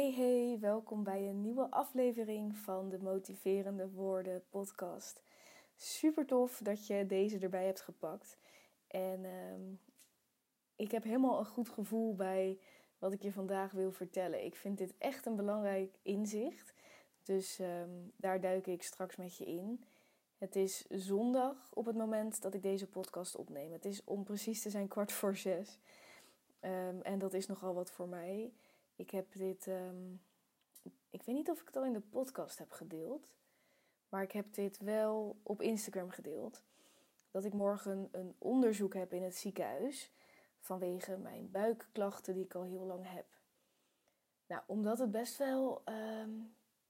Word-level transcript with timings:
Hey 0.00 0.12
hey, 0.12 0.58
welkom 0.60 1.02
bij 1.04 1.28
een 1.28 1.40
nieuwe 1.40 1.70
aflevering 1.70 2.56
van 2.56 2.88
de 2.88 2.98
Motiverende 2.98 3.90
Woorden 3.90 4.42
podcast. 4.50 5.22
Super 5.76 6.26
tof 6.26 6.60
dat 6.62 6.86
je 6.86 7.06
deze 7.06 7.38
erbij 7.38 7.64
hebt 7.64 7.80
gepakt. 7.80 8.38
En 8.86 9.24
ehm, 9.24 9.60
ik 10.76 10.90
heb 10.90 11.02
helemaal 11.02 11.38
een 11.38 11.46
goed 11.46 11.68
gevoel 11.68 12.14
bij 12.14 12.58
wat 12.98 13.12
ik 13.12 13.22
je 13.22 13.32
vandaag 13.32 13.72
wil 13.72 13.92
vertellen. 13.92 14.44
Ik 14.44 14.56
vind 14.56 14.78
dit 14.78 14.94
echt 14.98 15.26
een 15.26 15.36
belangrijk 15.36 15.98
inzicht. 16.02 16.74
Dus 17.22 17.58
ehm, 17.58 17.90
daar 18.16 18.40
duik 18.40 18.66
ik 18.66 18.82
straks 18.82 19.16
met 19.16 19.36
je 19.36 19.44
in. 19.44 19.84
Het 20.38 20.56
is 20.56 20.86
zondag 20.88 21.70
op 21.74 21.86
het 21.86 21.96
moment 21.96 22.42
dat 22.42 22.54
ik 22.54 22.62
deze 22.62 22.86
podcast 22.86 23.36
opneem. 23.36 23.72
Het 23.72 23.84
is 23.84 24.04
om 24.04 24.24
precies 24.24 24.62
te 24.62 24.70
zijn 24.70 24.88
kwart 24.88 25.12
voor 25.12 25.36
zes. 25.36 25.78
Ehm, 26.60 27.00
en 27.02 27.18
dat 27.18 27.34
is 27.34 27.46
nogal 27.46 27.74
wat 27.74 27.90
voor 27.90 28.08
mij. 28.08 28.52
Ik 29.00 29.10
heb 29.10 29.32
dit. 29.32 29.66
Ehm, 29.66 30.12
ik 31.10 31.22
weet 31.22 31.36
niet 31.36 31.50
of 31.50 31.60
ik 31.60 31.66
het 31.66 31.76
al 31.76 31.84
in 31.84 31.92
de 31.92 32.00
podcast 32.00 32.58
heb 32.58 32.70
gedeeld. 32.70 33.34
Maar 34.08 34.22
ik 34.22 34.32
heb 34.32 34.54
dit 34.54 34.78
wel 34.78 35.40
op 35.42 35.62
Instagram 35.62 36.10
gedeeld. 36.10 36.62
Dat 37.30 37.44
ik 37.44 37.52
morgen 37.52 38.08
een 38.12 38.34
onderzoek 38.38 38.94
heb 38.94 39.12
in 39.12 39.22
het 39.22 39.36
ziekenhuis. 39.36 40.12
Vanwege 40.58 41.16
mijn 41.16 41.50
buikklachten 41.50 42.34
die 42.34 42.44
ik 42.44 42.54
al 42.54 42.62
heel 42.62 42.84
lang 42.84 43.12
heb. 43.12 43.26
Nou, 44.46 44.62
omdat 44.66 44.98
het 44.98 45.10
best 45.10 45.36
wel 45.36 45.82
ehm, 45.84 46.30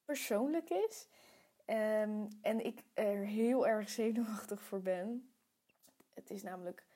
persoonlijk 0.05 0.71
is. 0.71 1.09
en 1.65 2.65
ik 2.65 2.83
er 2.95 3.25
heel 3.25 3.67
erg 3.67 3.89
zenuwachtig 3.89 4.63
voor 4.63 4.83
ben. 4.83 5.33
Het 6.15 6.31
is 6.31 6.43
namelijk 6.43 6.87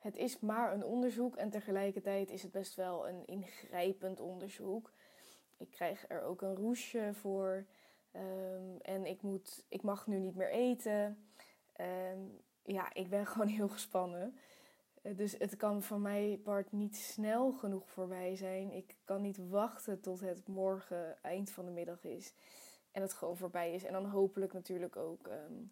het 0.00 0.16
is 0.16 0.40
maar 0.40 0.72
een 0.72 0.84
onderzoek 0.84 1.36
en 1.36 1.50
tegelijkertijd 1.50 2.30
is 2.30 2.42
het 2.42 2.52
best 2.52 2.74
wel 2.74 3.08
een 3.08 3.26
ingrijpend 3.26 4.20
onderzoek. 4.20 4.92
Ik 5.56 5.70
krijg 5.70 6.04
er 6.08 6.22
ook 6.22 6.42
een 6.42 6.56
roesje 6.56 7.10
voor. 7.12 7.66
Ehm, 8.12 8.76
en 8.82 9.06
ik, 9.06 9.22
moet, 9.22 9.64
ik 9.68 9.82
mag 9.82 10.06
nu 10.06 10.18
niet 10.18 10.36
meer 10.36 10.50
eten. 10.50 11.24
Um, 11.80 12.40
ja, 12.62 12.94
ik 12.94 13.08
ben 13.08 13.26
gewoon 13.32 13.48
heel 13.48 13.68
gespannen. 13.68 14.34
Eh, 15.02 15.16
dus 15.16 15.38
het 15.38 15.56
kan 15.56 15.82
van 15.82 16.02
mij 16.02 16.40
part 16.42 16.72
niet 16.72 16.96
snel 16.96 17.52
genoeg 17.52 17.90
voorbij 17.90 18.36
zijn. 18.36 18.72
Ik 18.72 18.96
kan 19.04 19.22
niet 19.22 19.48
wachten 19.48 20.00
tot 20.00 20.20
het 20.20 20.48
morgen 20.48 21.22
eind 21.22 21.50
van 21.50 21.64
de 21.64 21.70
middag 21.70 22.04
is. 22.04 22.34
En 22.90 23.02
het 23.02 23.12
gewoon 23.12 23.36
voorbij 23.36 23.74
is. 23.74 23.84
En 23.84 23.92
dan 23.92 24.04
hopelijk 24.04 24.52
natuurlijk 24.52 24.96
ook 24.96 25.26
ehm, 25.26 25.62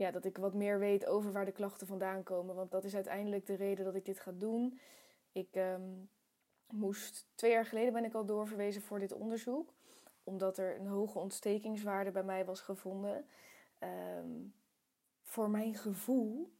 ja, 0.00 0.10
dat 0.10 0.24
ik 0.24 0.36
wat 0.36 0.54
meer 0.54 0.78
weet 0.78 1.06
over 1.06 1.32
waar 1.32 1.44
de 1.44 1.52
klachten 1.52 1.86
vandaan 1.86 2.22
komen. 2.22 2.54
Want 2.54 2.70
dat 2.70 2.84
is 2.84 2.94
uiteindelijk 2.94 3.46
de 3.46 3.54
reden 3.54 3.84
dat 3.84 3.94
ik 3.94 4.04
dit 4.04 4.20
ga 4.20 4.32
doen. 4.32 4.80
Ik 5.32 5.48
ehm, 5.54 5.90
moest 6.72 7.26
twee 7.34 7.50
jaar 7.50 7.66
geleden 7.66 7.92
ben 7.92 8.04
ik 8.04 8.14
al 8.14 8.26
doorverwezen 8.26 8.82
voor 8.82 8.98
dit 8.98 9.12
onderzoek. 9.12 9.74
Omdat 10.24 10.58
er 10.58 10.80
een 10.80 10.86
hoge 10.86 11.18
ontstekingswaarde 11.18 12.10
bij 12.10 12.22
mij 12.22 12.44
was 12.44 12.60
gevonden. 12.60 13.26
Ehm, 13.78 14.30
voor 15.22 15.50
mijn 15.50 15.74
gevoel 15.74 16.52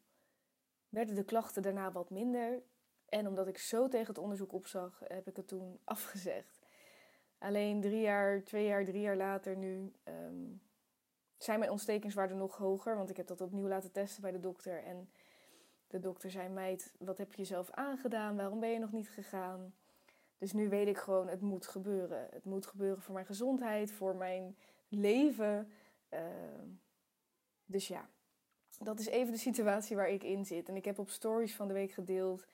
werden 0.89 1.15
de 1.15 1.25
klachten 1.25 1.63
daarna 1.63 1.93
wat 1.93 2.11
minder. 2.11 2.63
En 3.09 3.27
omdat 3.27 3.49
ik 3.49 3.59
zo 3.59 3.89
tegen 3.89 4.07
het 4.07 4.19
onderzoek 4.19 4.53
opzag, 4.53 5.01
heb 5.05 5.29
ik 5.29 5.37
het 5.37 5.49
toen 5.49 5.79
afgezegd. 5.85 6.59
Alleen 7.39 7.81
drie 7.81 8.01
jaar, 8.01 8.45
twee 8.45 8.67
jaar, 8.67 8.85
drie 8.85 9.01
jaar 9.01 9.17
later 9.17 9.57
nu 9.57 9.93
ehm, 10.03 10.45
zijn 11.43 11.59
mijn 11.59 11.71
ontstekingswaarden 11.71 12.37
nog 12.37 12.57
hoger. 12.57 12.97
Want 12.97 13.11
ik 13.11 13.17
heb 13.17 13.27
dat 13.27 13.41
opnieuw 13.41 13.69
laten 13.69 13.93
testen 13.93 14.23
bij 14.23 14.31
de 14.31 14.41
dokter. 14.41 14.85
En 14.85 15.11
de 15.87 16.01
dokter 16.01 16.31
zei: 16.31 16.49
Meid, 16.49 16.95
wat 16.99 17.19
heb 17.19 17.33
je 17.33 17.39
jezelf 17.39 17.71
aangedaan? 17.71 18.37
Waarom 18.37 18.61
ben 18.61 18.71
je 18.71 18.79
nog 18.79 18.93
niet 18.93 19.09
gegaan? 19.09 19.75
Dus 20.39 20.53
nu 20.53 20.69
weet 20.69 20.89
ik 20.89 20.99
gewoon: 20.99 21.29
het 21.29 21.41
moet 21.41 21.67
gebeuren. 21.67 22.29
Het 22.31 22.45
moet 22.45 22.67
gebeuren 22.67 23.03
voor 23.03 23.15
mijn 23.15 23.27
gezondheid, 23.27 23.93
voor 23.93 24.17
mijn 24.17 24.57
leven. 24.89 25.73
Ehm, 26.09 26.67
dus 27.65 27.89
ja, 27.89 28.09
dat 28.79 28.99
is 28.99 29.07
even 29.07 29.33
de 29.33 29.39
situatie 29.39 29.97
waar 29.97 30.11
ik 30.11 30.23
in 30.23 30.47
zit. 30.47 30.69
En 30.69 30.77
ik 30.77 30.85
heb 30.85 30.99
op 30.99 31.11
stories 31.11 31.55
van 31.55 31.69
de 31.69 31.75
week 31.75 31.93
gedeeld 31.93 32.47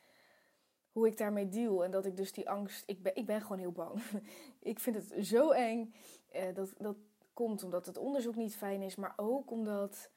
hoe 0.93 1.07
ik 1.07 1.17
daarmee 1.17 1.49
deal. 1.49 1.85
En 1.85 1.91
dat 1.91 2.07
ik 2.07 2.17
dus 2.17 2.33
die 2.33 2.51
angst. 2.51 2.83
Ik 2.87 3.03
ben, 3.03 3.17
ik 3.17 3.27
ben 3.27 3.41
gewoon 3.41 3.59
heel 3.59 3.73
bang. 3.73 4.03
ik 4.73 4.81
vind 4.81 4.97
het 4.97 5.27
zo 5.27 5.51
eng. 5.51 5.95
Uh, 6.35 6.55
dat, 6.55 6.73
dat, 6.79 6.97
komt 7.37 7.65
omdat 7.65 7.87
het 7.87 7.99
onderzoek 7.99 8.37
niet 8.37 8.57
fijn 8.57 8.83
is, 8.83 8.97
maar 8.97 9.13
ook 9.17 9.51
omdat 9.51 10.11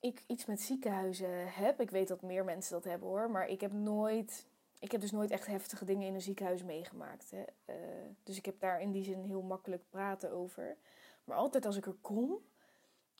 ik 0.00 0.22
iets 0.26 0.44
met 0.44 0.60
ziekenhuizen 0.60 1.52
heb. 1.52 1.80
Ik 1.80 1.90
weet 1.90 2.08
dat 2.08 2.22
meer 2.22 2.44
mensen 2.44 2.72
dat 2.72 2.84
hebben 2.84 3.08
hoor, 3.08 3.30
maar 3.30 3.48
ik 3.48 3.60
heb 3.60 3.72
nooit. 3.72 4.46
Ik 4.78 4.92
heb 4.92 5.00
dus 5.00 5.10
nooit 5.10 5.30
echt 5.30 5.46
heftige 5.46 5.84
dingen 5.84 6.06
in 6.06 6.14
een 6.14 6.20
ziekenhuis 6.20 6.62
meegemaakt. 6.62 7.30
Hè. 7.30 7.42
Uh, 7.66 7.76
dus 8.22 8.36
ik 8.36 8.44
heb 8.44 8.60
daar 8.60 8.80
in 8.80 8.92
die 8.92 9.04
zin 9.04 9.22
heel 9.22 9.42
makkelijk 9.42 9.82
praten 9.90 10.32
over. 10.32 10.76
Maar 11.24 11.36
altijd 11.36 11.66
als 11.66 11.76
ik 11.76 11.86
er 11.86 11.96
kom, 12.00 12.38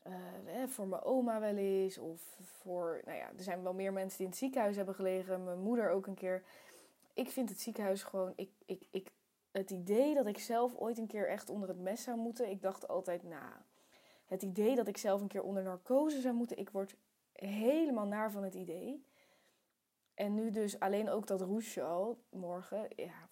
uh, 0.07 0.67
voor 0.67 0.87
mijn 0.87 1.03
oma 1.03 1.41
wel 1.41 1.57
eens, 1.57 1.99
of 1.99 2.39
voor, 2.43 3.01
nou 3.05 3.17
ja, 3.17 3.31
er 3.37 3.43
zijn 3.43 3.63
wel 3.63 3.75
meer 3.75 3.93
mensen 3.93 4.17
die 4.17 4.27
in 4.27 4.33
het 4.33 4.41
ziekenhuis 4.41 4.77
hebben 4.77 4.95
gelegen, 4.95 5.45
mijn 5.45 5.63
moeder 5.63 5.91
ook 5.91 6.07
een 6.07 6.15
keer. 6.15 6.43
Ik 7.13 7.29
vind 7.31 7.49
het 7.49 7.61
ziekenhuis 7.61 8.03
gewoon, 8.03 8.33
ik, 8.37 8.51
ik, 8.67 8.83
ik 8.91 9.11
het 9.53 9.71
idee 9.71 10.15
dat 10.15 10.27
ik 10.27 10.39
zelf 10.39 10.75
ooit 10.75 10.99
een 10.99 11.07
keer 11.07 11.29
echt 11.29 11.51
onder 11.51 11.69
het 11.69 11.79
mes 11.79 12.03
zou 12.03 12.19
moeten. 12.19 12.51
Ik 12.51 12.63
dacht 12.63 12.89
altijd, 12.89 13.23
nou, 13.23 13.55
het 14.27 14.43
idee 14.43 14.75
dat 14.75 14.87
ik 14.87 14.97
zelf 14.97 15.21
een 15.21 15.29
keer 15.29 15.43
onder 15.43 15.63
narcose 15.63 16.21
zou 16.21 16.35
moeten. 16.35 16.57
Ik 16.57 16.71
word 16.71 16.97
helemaal 17.33 18.07
naar 18.07 18.31
van 18.31 18.43
het 18.43 18.55
idee. 18.55 19.07
En 20.15 20.35
nu 20.35 20.51
dus 20.51 20.81
alleen 20.81 21.09
ook 21.09 21.27
dat 21.27 21.41
roesje 21.41 21.83
al, 21.83 22.19
morgen. 22.31 22.89
Ja. 22.97 23.29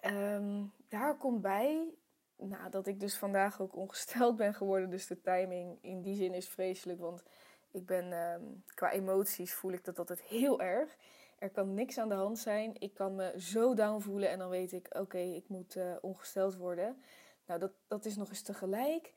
Ehm, 0.00 0.64
daar 0.88 1.16
komt 1.16 1.40
bij 1.40 1.94
nou, 2.36 2.70
dat 2.70 2.86
ik 2.86 3.00
dus 3.00 3.16
vandaag 3.16 3.60
ook 3.60 3.76
ongesteld 3.76 4.36
ben 4.36 4.54
geworden. 4.54 4.90
Dus 4.90 5.06
de 5.06 5.20
timing 5.20 5.78
in 5.80 6.02
die 6.02 6.16
zin 6.16 6.34
is 6.34 6.48
vreselijk. 6.48 7.00
Want 7.00 7.22
ik 7.70 7.86
ben 7.86 8.12
ehm, 8.12 8.42
qua 8.74 8.90
emoties 8.90 9.54
voel 9.54 9.72
ik 9.72 9.84
dat 9.84 9.98
altijd 9.98 10.22
heel 10.22 10.60
erg. 10.60 10.96
Er 11.38 11.50
kan 11.50 11.74
niks 11.74 11.98
aan 11.98 12.08
de 12.08 12.14
hand 12.14 12.38
zijn. 12.38 12.74
Ik 12.78 12.94
kan 12.94 13.14
me 13.14 13.34
zo 13.36 13.74
down 13.74 14.00
voelen 14.00 14.30
en 14.30 14.38
dan 14.38 14.48
weet 14.48 14.72
ik, 14.72 14.86
oké, 14.98 15.18
ik 15.18 15.48
moet 15.48 15.76
uh, 15.76 15.92
ongesteld 16.00 16.56
worden. 16.56 17.02
Nou, 17.46 17.60
dat, 17.60 17.72
dat 17.86 18.04
is 18.04 18.16
nog 18.16 18.28
eens 18.28 18.42
tegelijk. 18.42 19.12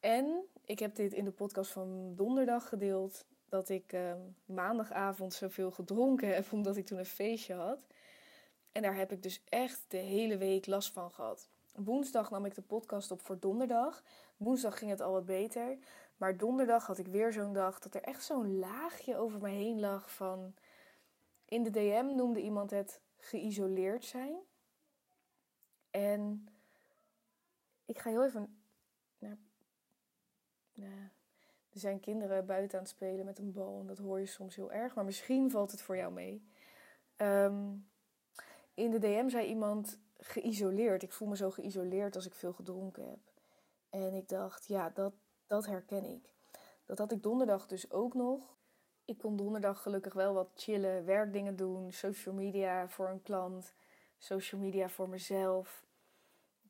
En 0.00 0.44
ik 0.64 0.78
heb 0.78 0.94
dit 0.94 1.12
in 1.12 1.24
de 1.24 1.30
podcast 1.30 1.70
van 1.70 2.14
donderdag 2.14 2.68
gedeeld. 2.68 3.24
Dat 3.48 3.68
ik 3.68 3.92
uh, 3.92 4.12
maandagavond 4.44 5.34
zoveel 5.34 5.70
gedronken 5.70 6.34
heb, 6.34 6.52
omdat 6.52 6.76
ik 6.76 6.86
toen 6.86 6.98
een 6.98 7.06
feestje 7.06 7.54
had. 7.54 7.86
En 8.72 8.82
daar 8.82 8.96
heb 8.96 9.12
ik 9.12 9.22
dus 9.22 9.42
echt 9.48 9.84
de 9.88 9.96
hele 9.96 10.36
week 10.36 10.66
last 10.66 10.92
van 10.92 11.10
gehad. 11.10 11.48
Woensdag 11.74 12.30
nam 12.30 12.44
ik 12.44 12.54
de 12.54 12.62
podcast 12.62 13.10
op 13.10 13.20
voor 13.20 13.38
donderdag. 13.38 14.02
Woensdag 14.36 14.78
ging 14.78 14.90
het 14.90 15.00
al 15.00 15.12
wat 15.12 15.24
beter. 15.24 15.78
Maar 16.16 16.36
donderdag 16.36 16.86
had 16.86 16.98
ik 16.98 17.06
weer 17.06 17.32
zo'n 17.32 17.52
dag 17.52 17.78
dat 17.78 17.94
er 17.94 18.02
echt 18.02 18.24
zo'n 18.24 18.58
laagje 18.58 19.16
over 19.16 19.40
me 19.40 19.48
heen 19.48 19.80
lag 19.80 20.12
van 20.14 20.54
in 21.50 21.62
de 21.62 21.70
DM 21.70 22.14
noemde 22.14 22.42
iemand 22.42 22.70
het 22.70 23.00
geïsoleerd 23.16 24.04
zijn. 24.04 24.36
En 25.90 26.48
ik 27.84 27.98
ga 27.98 28.10
heel 28.10 28.24
even 28.24 28.62
naar. 29.18 29.38
er 31.70 31.80
zijn 31.80 32.00
kinderen 32.00 32.46
buiten 32.46 32.78
aan 32.78 32.84
het 32.84 32.92
spelen 32.92 33.24
met 33.24 33.38
een 33.38 33.52
bal 33.52 33.80
en 33.80 33.86
dat 33.86 33.98
hoor 33.98 34.20
je 34.20 34.26
soms 34.26 34.56
heel 34.56 34.72
erg, 34.72 34.94
maar 34.94 35.04
misschien 35.04 35.50
valt 35.50 35.70
het 35.70 35.82
voor 35.82 35.96
jou 35.96 36.12
mee. 36.12 36.44
Ehm, 37.16 37.76
in 38.74 38.90
de 38.90 38.98
DM 38.98 39.28
zei 39.28 39.46
iemand 39.46 39.98
geïsoleerd. 40.18 41.02
Ik 41.02 41.12
voel 41.12 41.28
me 41.28 41.36
zo 41.36 41.50
geïsoleerd 41.50 42.16
als 42.16 42.26
ik 42.26 42.34
veel 42.34 42.52
gedronken 42.52 43.08
heb. 43.08 43.18
En 43.88 44.14
ik 44.14 44.28
dacht, 44.28 44.66
ja, 44.66 44.90
dat, 44.90 45.12
dat 45.46 45.66
herken 45.66 46.04
ik. 46.04 46.34
Dat 46.84 46.98
had 46.98 47.12
ik 47.12 47.22
donderdag 47.22 47.66
dus 47.66 47.90
ook 47.90 48.14
nog. 48.14 48.58
Ik 49.10 49.18
kon 49.18 49.36
donderdag 49.36 49.82
gelukkig 49.82 50.12
wel 50.12 50.34
wat 50.34 50.50
chillen, 50.54 51.04
werkdingen 51.04 51.56
doen, 51.56 51.92
social 51.92 52.34
media 52.34 52.88
voor 52.88 53.08
een 53.08 53.22
klant, 53.22 53.74
social 54.18 54.60
media 54.60 54.88
voor 54.88 55.08
mezelf. 55.08 55.84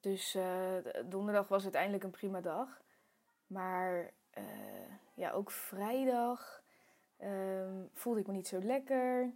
Dus 0.01 0.35
uh, 0.35 0.45
donderdag 1.05 1.49
was 1.49 1.63
uiteindelijk 1.63 2.05
een 2.05 2.11
prima 2.11 2.41
dag. 2.41 2.83
Maar 3.47 4.11
uh, 4.39 4.45
ja, 5.15 5.31
ook 5.31 5.51
vrijdag 5.51 6.63
um, 7.23 7.91
voelde 7.95 8.21
ik 8.21 8.27
me 8.27 8.33
niet 8.33 8.49
zo 8.49 8.61
lekker. 8.63 9.33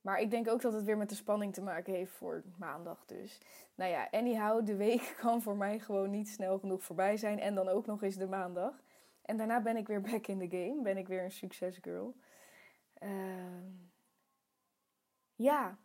Maar 0.00 0.20
ik 0.20 0.30
denk 0.30 0.48
ook 0.48 0.60
dat 0.60 0.72
het 0.72 0.84
weer 0.84 0.98
met 0.98 1.08
de 1.08 1.14
spanning 1.14 1.54
te 1.54 1.62
maken 1.62 1.92
heeft 1.92 2.12
voor 2.12 2.42
maandag 2.58 3.04
dus. 3.06 3.40
Nou 3.74 3.90
ja, 3.90 4.08
anyhow, 4.10 4.66
de 4.66 4.76
week 4.76 5.14
kan 5.22 5.42
voor 5.42 5.56
mij 5.56 5.78
gewoon 5.78 6.10
niet 6.10 6.28
snel 6.28 6.58
genoeg 6.58 6.82
voorbij 6.82 7.16
zijn. 7.16 7.40
En 7.40 7.54
dan 7.54 7.68
ook 7.68 7.86
nog 7.86 8.02
eens 8.02 8.16
de 8.16 8.28
maandag. 8.28 8.82
En 9.22 9.36
daarna 9.36 9.60
ben 9.60 9.76
ik 9.76 9.86
weer 9.86 10.00
back 10.10 10.26
in 10.26 10.48
the 10.48 10.56
game. 10.56 10.82
Ben 10.82 10.96
ik 10.96 11.08
weer 11.08 11.24
een 11.24 11.30
succesgirl. 11.30 12.14
Uh, 13.02 13.10
ja. 15.34 15.78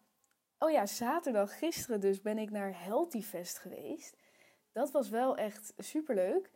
Oh 0.60 0.72
ja, 0.72 0.86
zaterdag, 0.86 1.58
gisteren 1.58 2.00
dus, 2.00 2.22
ben 2.22 2.38
ik 2.38 2.50
naar 2.50 2.84
Healthy 2.84 3.22
Fest 3.22 3.58
geweest. 3.58 4.18
Dat 4.72 4.92
was 4.92 5.10
wel 5.10 5.38
echt 5.38 5.74
superleuk. 5.78 6.52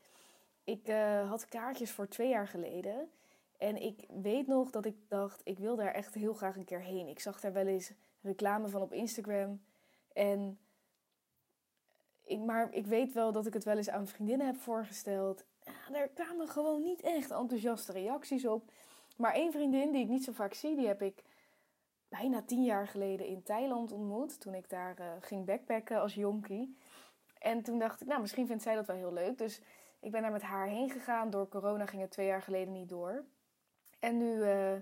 Ik 0.63 0.87
uh, 0.87 1.29
had 1.29 1.47
kaartjes 1.47 1.91
voor 1.91 2.07
twee 2.07 2.29
jaar 2.29 2.47
geleden. 2.47 3.11
En 3.57 3.81
ik 3.81 4.05
weet 4.21 4.47
nog 4.47 4.69
dat 4.69 4.85
ik 4.85 4.95
dacht, 5.07 5.41
ik 5.43 5.59
wil 5.59 5.75
daar 5.75 5.93
echt 5.93 6.13
heel 6.13 6.33
graag 6.33 6.55
een 6.55 6.65
keer 6.65 6.81
heen. 6.81 7.07
Ik 7.07 7.19
zag 7.19 7.39
daar 7.39 7.53
wel 7.53 7.67
eens 7.67 7.93
reclame 8.21 8.67
van 8.67 8.81
op 8.81 8.93
Instagram. 8.93 9.63
En 10.13 10.59
ik, 12.23 12.39
maar 12.39 12.73
ik 12.73 12.85
weet 12.85 13.13
wel 13.13 13.31
dat 13.31 13.45
ik 13.45 13.53
het 13.53 13.63
wel 13.63 13.77
eens 13.77 13.89
aan 13.89 14.07
vriendinnen 14.07 14.47
heb 14.47 14.57
voorgesteld. 14.57 15.45
Daar 15.91 16.07
kwamen 16.07 16.47
gewoon 16.47 16.81
niet 16.81 17.01
echt 17.01 17.31
enthousiaste 17.31 17.91
reacties 17.91 18.45
op. 18.45 18.71
Maar 19.17 19.33
één 19.33 19.51
vriendin 19.51 19.91
die 19.91 20.01
ik 20.03 20.09
niet 20.09 20.23
zo 20.23 20.31
vaak 20.31 20.53
zie, 20.53 20.75
die 20.75 20.87
heb 20.87 21.01
ik 21.01 21.23
bijna 22.09 22.41
tien 22.41 22.63
jaar 22.63 22.87
geleden 22.87 23.25
in 23.25 23.43
Thailand 23.43 23.91
ontmoet. 23.91 24.39
Toen 24.39 24.53
ik 24.53 24.69
daar 24.69 24.99
uh, 24.99 25.05
ging 25.19 25.45
backpacken 25.45 26.01
als 26.01 26.13
jonkie. 26.13 26.77
En 27.37 27.61
toen 27.61 27.79
dacht 27.79 28.01
ik, 28.01 28.07
nou, 28.07 28.21
misschien 28.21 28.47
vindt 28.47 28.63
zij 28.63 28.75
dat 28.75 28.87
wel 28.87 28.95
heel 28.95 29.13
leuk. 29.13 29.37
Dus 29.37 29.61
ik 29.99 30.11
ben 30.11 30.21
daar 30.21 30.31
met 30.31 30.41
haar 30.41 30.67
heen 30.67 30.89
gegaan. 30.89 31.29
Door 31.29 31.47
corona 31.47 31.85
ging 31.85 32.01
het 32.01 32.11
twee 32.11 32.27
jaar 32.27 32.41
geleden 32.41 32.73
niet 32.73 32.89
door. 32.89 33.23
En 33.99 34.17
nu, 34.17 34.35
uh, 34.35 34.73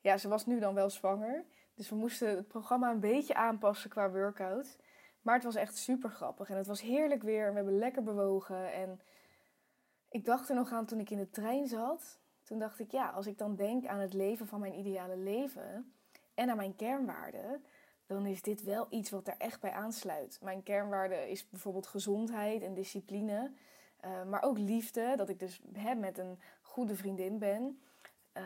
ja, 0.00 0.16
ze 0.18 0.28
was 0.28 0.46
nu 0.46 0.58
dan 0.58 0.74
wel 0.74 0.90
zwanger. 0.90 1.44
Dus 1.74 1.88
we 1.88 1.94
moesten 1.94 2.28
het 2.28 2.48
programma 2.48 2.90
een 2.90 3.00
beetje 3.00 3.34
aanpassen 3.34 3.90
qua 3.90 4.10
workout. 4.10 4.76
Maar 5.22 5.34
het 5.34 5.44
was 5.44 5.54
echt 5.54 5.76
super 5.76 6.10
grappig. 6.10 6.50
En 6.50 6.56
het 6.56 6.66
was 6.66 6.80
heerlijk 6.80 7.22
weer. 7.22 7.48
We 7.48 7.54
hebben 7.54 7.78
lekker 7.78 8.02
bewogen. 8.02 8.72
En 8.72 9.00
ik 10.12 10.24
dacht 10.24 10.48
er 10.48 10.54
nog 10.54 10.72
aan 10.72 10.86
toen 10.86 11.00
ik 11.00 11.10
in 11.10 11.18
de 11.18 11.30
trein 11.30 11.66
zat. 11.66 12.20
Toen 12.42 12.58
dacht 12.58 12.78
ik, 12.78 12.90
ja, 12.90 13.10
als 13.10 13.26
ik 13.26 13.38
dan 13.38 13.56
denk 13.56 13.86
aan 13.86 13.98
het 13.98 14.12
leven 14.12 14.46
van 14.46 14.60
mijn 14.60 14.78
ideale 14.78 15.16
leven 15.16 15.92
en 16.34 16.50
aan 16.50 16.56
mijn 16.56 16.76
kernwaarden, 16.76 17.64
dan 18.06 18.26
is 18.26 18.42
dit 18.42 18.62
wel 18.62 18.86
iets 18.90 19.10
wat 19.10 19.28
er 19.28 19.34
echt 19.38 19.60
bij 19.60 19.70
aansluit. 19.70 20.38
Mijn 20.42 20.62
kernwaarde 20.62 21.30
is 21.30 21.48
bijvoorbeeld 21.48 21.86
gezondheid 21.86 22.62
en 22.62 22.74
discipline, 22.74 23.52
uh, 24.04 24.24
maar 24.24 24.42
ook 24.42 24.58
liefde, 24.58 25.14
dat 25.16 25.28
ik 25.28 25.38
dus 25.38 25.60
hè, 25.72 25.94
met 25.94 26.18
een 26.18 26.40
goede 26.62 26.96
vriendin 26.96 27.38
ben. 27.38 27.82
Uh, 28.36 28.44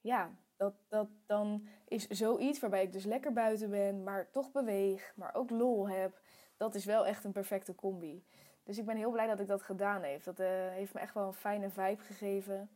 ja, 0.00 0.30
dat, 0.56 0.74
dat 0.88 1.08
dan 1.26 1.66
is 1.84 2.06
zoiets 2.06 2.60
waarbij 2.60 2.82
ik 2.82 2.92
dus 2.92 3.04
lekker 3.04 3.32
buiten 3.32 3.70
ben, 3.70 4.02
maar 4.02 4.30
toch 4.30 4.52
beweeg, 4.52 5.12
maar 5.16 5.34
ook 5.34 5.50
lol 5.50 5.88
heb. 5.88 6.20
Dat 6.56 6.74
is 6.74 6.84
wel 6.84 7.06
echt 7.06 7.24
een 7.24 7.32
perfecte 7.32 7.74
combi. 7.74 8.24
Dus 8.68 8.78
ik 8.78 8.84
ben 8.84 8.96
heel 8.96 9.10
blij 9.10 9.26
dat 9.26 9.40
ik 9.40 9.46
dat 9.46 9.62
gedaan 9.62 10.02
heb. 10.02 10.24
Dat 10.24 10.40
uh, 10.40 10.46
heeft 10.50 10.94
me 10.94 11.00
echt 11.00 11.14
wel 11.14 11.26
een 11.26 11.32
fijne 11.32 11.70
vibe 11.70 12.02
gegeven. 12.02 12.70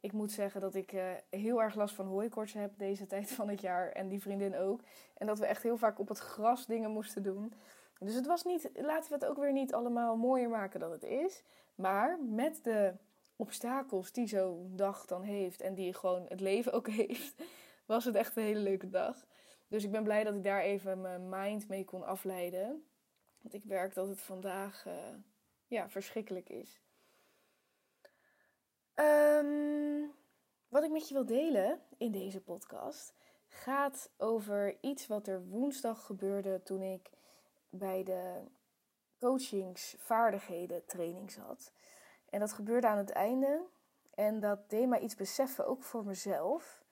Ik 0.00 0.12
moet 0.12 0.32
zeggen 0.32 0.60
dat 0.60 0.74
ik 0.74 0.92
uh, 0.92 1.02
heel 1.30 1.62
erg 1.62 1.74
last 1.74 1.94
van 1.94 2.06
hooikoorts 2.06 2.52
heb 2.52 2.78
deze 2.78 3.06
tijd 3.14 3.30
van 3.30 3.48
het 3.48 3.60
jaar. 3.60 3.88
En 3.92 4.08
die 4.08 4.20
vriendin 4.20 4.56
ook. 4.56 4.80
En 5.16 5.26
dat 5.26 5.38
we 5.38 5.46
echt 5.46 5.62
heel 5.62 5.76
vaak 5.76 5.98
op 5.98 6.08
het 6.08 6.18
gras 6.18 6.66
dingen 6.66 6.90
moesten 6.90 7.22
doen. 7.22 7.52
Dus 7.98 8.14
het 8.14 8.26
was 8.26 8.44
niet, 8.44 8.70
laten 8.74 9.08
we 9.08 9.14
het 9.14 9.26
ook 9.26 9.38
weer 9.38 9.52
niet 9.52 9.74
allemaal 9.74 10.16
mooier 10.16 10.48
maken 10.48 10.80
dan 10.80 10.92
het 10.92 11.02
is. 11.02 11.42
Maar 11.74 12.18
met 12.22 12.60
de 12.62 12.94
obstakels 13.36 14.12
die 14.12 14.26
zo'n 14.26 14.72
dag 14.76 15.06
dan 15.06 15.22
heeft 15.22 15.60
en 15.60 15.74
die 15.74 15.94
gewoon 15.94 16.26
het 16.28 16.40
leven 16.40 16.72
ook 16.72 16.88
heeft, 17.00 17.42
was 17.86 18.04
het 18.04 18.14
echt 18.14 18.36
een 18.36 18.42
hele 18.42 18.60
leuke 18.60 18.90
dag. 18.90 19.26
Dus 19.68 19.84
ik 19.84 19.90
ben 19.90 20.04
blij 20.04 20.24
dat 20.24 20.34
ik 20.34 20.44
daar 20.44 20.62
even 20.62 21.00
mijn 21.00 21.28
mind 21.28 21.68
mee 21.68 21.84
kon 21.84 22.06
afleiden. 22.06 22.84
Want 23.42 23.54
ik 23.54 23.64
werk 23.64 23.94
dat 23.94 24.08
het 24.08 24.20
vandaag 24.20 24.86
uh, 24.86 24.92
ja, 25.70 25.90
verschrikkelijk 25.90 26.48
is. 26.48 26.80
Um, 28.94 30.14
wat 30.68 30.84
ik 30.84 30.90
met 30.90 31.08
je 31.08 31.14
wil 31.14 31.26
delen 31.26 31.80
in 31.98 32.12
deze 32.12 32.40
podcast 32.40 33.14
gaat 33.48 34.10
over 34.16 34.78
iets 34.80 35.06
wat 35.06 35.26
er 35.26 35.46
woensdag 35.46 36.06
gebeurde 36.06 36.62
toen 36.62 36.82
ik 36.82 37.10
bij 37.68 38.02
de 38.02 38.44
coachingsvaardigheden 39.18 40.86
training 40.86 41.30
zat. 41.30 41.72
En 42.28 42.40
dat 42.40 42.52
gebeurde 42.52 42.86
aan 42.86 42.98
het 42.98 43.10
einde. 43.10 43.66
En 44.14 44.40
dat 44.40 44.70
deed 44.70 44.88
mij 44.88 45.00
iets 45.00 45.14
beseffen, 45.14 45.66
ook 45.66 45.82
voor 45.82 46.04
mezelf. 46.04 46.84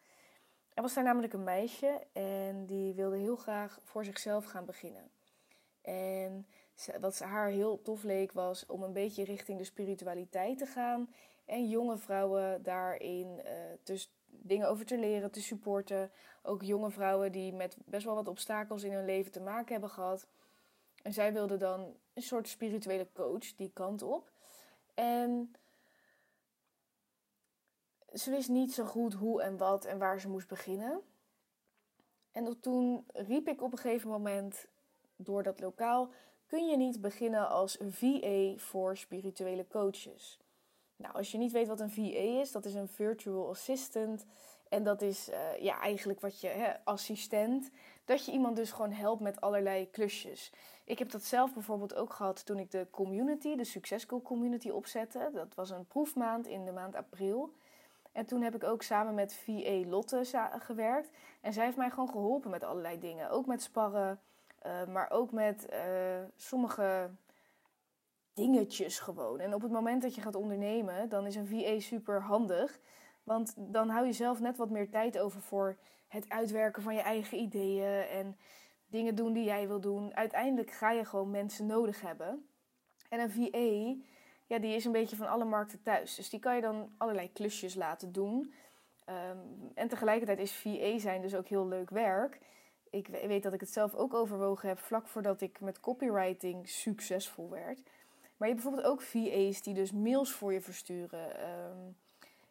Er 0.75 0.83
was 0.83 0.95
daar 0.95 1.05
namelijk 1.05 1.33
een 1.33 1.45
meisje 1.45 2.07
en 2.13 2.67
die 2.67 2.95
wilde 2.95 3.17
heel 3.17 3.37
graag 3.37 3.81
voor 3.83 4.05
zichzelf 4.05 4.45
gaan 4.45 4.65
beginnen. 4.65 5.11
En 5.83 6.49
wat 7.01 7.19
haar 7.19 7.49
heel 7.49 7.83
tof 7.83 8.03
leek 8.03 8.33
was 8.33 8.67
om 8.67 8.83
een 8.83 8.93
beetje 8.93 9.25
richting 9.25 9.59
de 9.59 9.65
spiritualiteit 9.65 10.59
te 10.59 10.67
gaan. 10.67 11.15
En 11.45 11.69
jonge 11.69 11.99
vrouwen 11.99 12.63
daarin 12.63 13.41
dus 13.83 14.13
dingen 14.27 14.69
over 14.69 14.87
te 14.87 14.99
leren, 14.99 15.31
te 15.31 15.43
supporten. 15.43 16.11
Ook 16.43 16.63
jonge 16.63 16.91
vrouwen 16.91 17.33
die 17.33 17.53
met 17.53 17.77
best 17.85 18.05
wel 18.05 18.15
wat 18.15 18.29
obstakels 18.29 18.83
in 18.83 18.93
hun 18.93 19.05
leven 19.05 19.33
te 19.33 19.41
maken 19.41 19.73
hebben 19.73 19.91
gehad. 19.91 20.27
En 21.03 21.13
zij 21.13 21.33
wilde 21.33 21.57
dan 21.57 21.97
een 22.15 22.23
soort 22.23 22.49
spirituele 22.49 23.09
coach 23.13 23.55
die 23.55 23.71
kant 23.73 24.03
op. 24.03 24.31
En 24.95 25.53
ze 28.13 28.31
wist 28.31 28.49
niet 28.49 28.73
zo 28.73 28.85
goed 28.85 29.15
hoe 29.15 29.43
en 29.43 29.57
wat 29.57 29.85
en 29.85 29.99
waar 29.99 30.21
ze 30.21 30.29
moest 30.29 30.49
beginnen. 30.49 31.01
En 32.33 32.61
toen 32.61 33.07
riep 33.13 33.49
ik 33.49 33.63
op 33.63 33.73
een 33.73 33.79
gegeven 33.79 34.11
moment 34.11 34.67
door 35.17 35.43
dat 35.43 35.61
lokaal: 35.61 36.11
kun 36.49 36.67
je 36.67 36.77
niet 36.77 37.01
beginnen 37.01 37.49
als 37.49 37.79
VA 37.81 38.57
voor 38.57 38.97
spirituele 38.97 39.67
coaches? 39.67 40.39
Nou, 40.97 41.15
als 41.15 41.31
je 41.31 41.39
niet 41.39 41.53
weet 41.53 41.69
wat 41.69 41.81
een 41.81 41.91
VA 41.91 42.41
is, 42.41 42.53
dat 42.53 42.65
is 42.65 42.75
een 42.75 42.89
virtual 42.89 43.49
assistant. 43.49 44.27
En 44.69 44.83
dat 44.83 45.03
is 45.03 45.29
uh, 45.29 45.57
ja, 45.61 45.81
eigenlijk 45.81 46.21
wat 46.21 46.41
je, 46.41 46.49
hè, 46.49 46.85
assistent. 46.85 47.71
Dat 48.05 48.25
je 48.25 48.33
iemand 48.33 48.57
dus 48.57 48.71
gewoon 48.71 48.93
helpt 48.93 49.21
met 49.21 49.41
allerlei 49.41 49.91
klusjes. 49.91 50.53
Ik 50.85 50.99
heb 50.99 51.11
dat 51.11 51.23
zelf 51.23 51.55
bijvoorbeeld 51.55 51.95
ook 51.95 52.13
gehad 52.13 52.47
toen 52.47 52.59
ik 52.59 52.71
de 52.71 52.87
community, 52.91 53.57
de 53.57 53.65
Successful 53.65 54.23
Community 54.23 54.69
opzette. 54.69 55.31
Dat 55.33 55.55
was 55.55 55.71
een 55.71 55.87
proefmaand 55.87 56.47
in 56.47 56.65
de 56.65 56.73
maand 56.73 56.95
april. 56.95 57.53
En 58.13 58.27
toen 58.27 58.43
heb 58.43 58.55
ik 58.55 58.65
ook 58.65 58.83
samen 58.83 59.15
met 59.15 59.35
VA 59.35 59.87
Lotte 59.87 60.49
gewerkt. 60.59 61.11
En 61.41 61.53
zij 61.53 61.65
heeft 61.65 61.77
mij 61.77 61.91
gewoon 61.91 62.11
geholpen 62.11 62.51
met 62.51 62.65
allerlei 62.65 62.99
dingen. 62.99 63.31
Ook 63.31 63.47
met 63.47 63.63
sparren, 63.63 64.21
uh, 64.67 64.87
maar 64.87 65.11
ook 65.11 65.33
met 65.33 65.67
uh, 65.73 65.79
sommige 66.37 67.11
dingetjes 68.35 68.99
gewoon. 68.99 69.41
En 69.41 69.55
op 69.55 69.63
het 69.63 69.71
moment 69.71 70.03
dat 70.03 70.15
je 70.15 70.21
gaat 70.21 70.35
ondernemen, 70.35 71.09
dan 71.09 71.27
is 71.27 71.37
een 71.37 71.47
VA 71.47 71.81
super 71.81 72.23
handig. 72.23 72.81
Want 73.23 73.55
dan 73.57 73.89
hou 73.89 74.07
je 74.07 74.13
zelf 74.13 74.41
net 74.41 74.57
wat 74.57 74.71
meer 74.71 74.91
tijd 74.91 75.19
over 75.19 75.41
voor 75.41 75.77
het 76.09 76.29
uitwerken 76.29 76.83
van 76.83 76.95
je 76.95 77.01
eigen 77.01 77.39
ideeën 77.39 78.03
en 78.09 78.37
dingen 78.87 79.15
doen 79.15 79.33
die 79.33 79.45
jij 79.45 79.69
wil 79.69 79.81
doen. 79.81 80.15
Uiteindelijk 80.17 80.71
ga 80.71 80.91
je 80.91 81.05
gewoon 81.05 81.31
mensen 81.31 81.67
nodig 81.67 82.01
hebben. 82.01 82.49
En 83.09 83.21
een 83.21 83.31
VA, 83.31 84.03
ja, 84.47 84.59
die 84.59 84.75
is 84.75 84.85
een 84.85 84.93
beetje 84.93 85.17
van 85.17 85.29
alle 85.29 85.45
markten 85.45 85.83
thuis. 85.83 86.15
Dus 86.15 86.31
die 86.31 86.41
kan 86.41 86.55
je 86.55 86.61
dan 86.61 86.95
allerlei 86.99 87.33
klusjes 87.33 87.75
laten 87.75 88.13
doen. 88.13 88.53
Um, 89.09 89.71
en 89.75 89.89
tegelijkertijd 89.89 90.39
is 90.39 90.53
VA 90.53 90.99
zijn 90.99 91.23
dus 91.23 91.35
ook 91.35 91.49
heel 91.49 91.69
leuk 91.69 91.91
werk. 91.91 92.39
Ik 92.91 93.07
weet 93.07 93.43
dat 93.43 93.53
ik 93.53 93.61
het 93.61 93.73
zelf 93.73 93.95
ook 93.95 94.15
overwogen 94.15 94.69
heb 94.69 94.79
vlak 94.79 95.07
voordat 95.07 95.41
ik 95.41 95.61
met 95.61 95.81
copywriting 95.81 96.69
succesvol 96.69 97.51
werd. 97.51 97.83
Maar 98.37 98.49
je 98.49 98.55
hebt 98.55 98.63
bijvoorbeeld 98.63 98.87
ook 98.87 99.03
VA's 99.03 99.63
die 99.63 99.75
dus 99.75 99.93
mails 99.93 100.33
voor 100.33 100.53
je 100.53 100.61
versturen. 100.61 101.49
Um, 101.49 101.97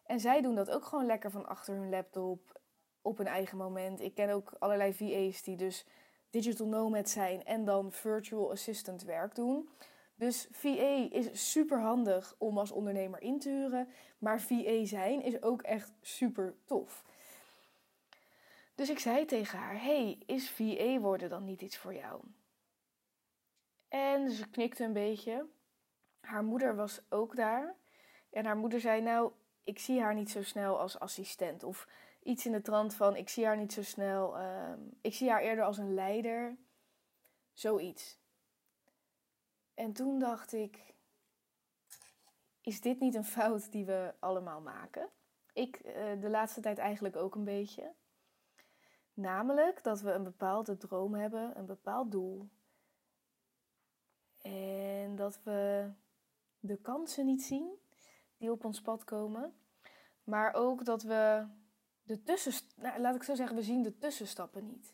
en 0.05 0.19
zij 0.19 0.41
doen 0.41 0.55
dat 0.55 0.69
ook 0.69 0.85
gewoon 0.85 1.05
lekker 1.05 1.31
van 1.31 1.47
achter 1.47 1.75
hun 1.75 1.89
laptop 1.89 2.59
op 3.01 3.17
hun 3.17 3.27
eigen 3.27 3.57
moment. 3.57 4.01
Ik 4.01 4.15
ken 4.15 4.29
ook 4.29 4.55
allerlei 4.59 4.93
VA's 4.93 5.43
die 5.43 5.55
dus 5.55 5.85
digital 6.29 6.67
nomad 6.67 7.09
zijn 7.09 7.45
en 7.45 7.65
dan 7.65 7.91
virtual 7.91 8.51
assistant 8.51 9.03
werk 9.03 9.35
doen. 9.35 9.69
Dus 10.15 10.47
VA 10.51 11.07
is 11.11 11.51
super 11.51 11.81
handig 11.81 12.35
om 12.37 12.57
als 12.57 12.71
ondernemer 12.71 13.21
in 13.21 13.39
te 13.39 13.49
huren. 13.49 13.87
Maar 14.17 14.41
VA 14.41 14.85
zijn 14.85 15.21
is 15.23 15.41
ook 15.41 15.61
echt 15.61 15.91
super 16.01 16.55
tof. 16.65 17.03
Dus 18.77 18.89
ik 18.89 18.99
zei 18.99 19.25
tegen 19.25 19.59
haar: 19.59 19.81
Hey, 19.81 20.23
is 20.25 20.49
VA 20.49 20.99
worden 20.99 21.29
dan 21.29 21.43
niet 21.43 21.61
iets 21.61 21.77
voor 21.77 21.93
jou? 21.93 22.21
En 23.87 24.31
ze 24.31 24.49
knikte 24.49 24.83
een 24.83 24.93
beetje. 24.93 25.45
Haar 26.19 26.43
moeder 26.43 26.75
was 26.75 27.01
ook 27.09 27.35
daar. 27.35 27.75
En 28.29 28.45
haar 28.45 28.57
moeder 28.57 28.79
zei: 28.79 29.01
Nou, 29.01 29.31
ik 29.63 29.79
zie 29.79 30.01
haar 30.01 30.13
niet 30.13 30.29
zo 30.29 30.43
snel 30.43 30.79
als 30.79 30.99
assistent. 30.99 31.63
Of 31.63 31.87
iets 32.23 32.45
in 32.45 32.51
de 32.51 32.61
trant 32.61 32.95
van: 32.95 33.15
Ik 33.15 33.29
zie 33.29 33.45
haar 33.45 33.57
niet 33.57 33.73
zo 33.73 33.83
snel. 33.83 34.39
Uh, 34.39 34.73
ik 35.01 35.13
zie 35.13 35.29
haar 35.29 35.41
eerder 35.41 35.63
als 35.63 35.77
een 35.77 35.93
leider. 35.93 36.57
Zoiets. 37.53 38.19
En 39.73 39.93
toen 39.93 40.19
dacht 40.19 40.53
ik: 40.53 40.93
Is 42.61 42.81
dit 42.81 42.99
niet 42.99 43.15
een 43.15 43.25
fout 43.25 43.71
die 43.71 43.85
we 43.85 44.13
allemaal 44.19 44.61
maken? 44.61 45.09
Ik 45.53 45.85
uh, 45.85 46.21
de 46.21 46.29
laatste 46.29 46.61
tijd 46.61 46.77
eigenlijk 46.77 47.15
ook 47.15 47.35
een 47.35 47.43
beetje. 47.43 47.95
Namelijk 49.17 49.83
dat 49.83 50.01
we 50.01 50.11
een 50.11 50.23
bepaalde 50.23 50.77
droom 50.77 51.13
hebben, 51.13 51.57
een 51.57 51.65
bepaald 51.65 52.11
doel. 52.11 52.49
En 54.41 55.15
dat 55.15 55.43
we 55.43 55.89
de 56.59 56.77
kansen 56.77 57.25
niet 57.25 57.43
zien 57.43 57.79
die 58.37 58.51
op 58.51 58.65
ons 58.65 58.81
pad 58.81 59.03
komen. 59.03 59.53
Maar 60.23 60.53
ook 60.53 60.85
dat 60.85 61.03
we 61.03 61.47
de 62.03 62.23
tussenstappen, 62.23 62.83
nou, 62.83 62.99
laat 62.99 63.15
ik 63.15 63.23
zo 63.23 63.35
zeggen, 63.35 63.55
we 63.55 63.61
zien 63.61 63.83
de 63.83 63.97
tussenstappen 63.97 64.65
niet. 64.65 64.93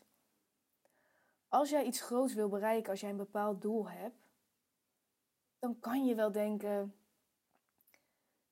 Als 1.48 1.70
jij 1.70 1.84
iets 1.84 2.00
groots 2.00 2.34
wil 2.34 2.48
bereiken, 2.48 2.90
als 2.90 3.00
jij 3.00 3.10
een 3.10 3.16
bepaald 3.16 3.62
doel 3.62 3.88
hebt, 3.90 4.28
dan 5.58 5.78
kan 5.78 6.04
je 6.04 6.14
wel 6.14 6.32
denken: 6.32 6.94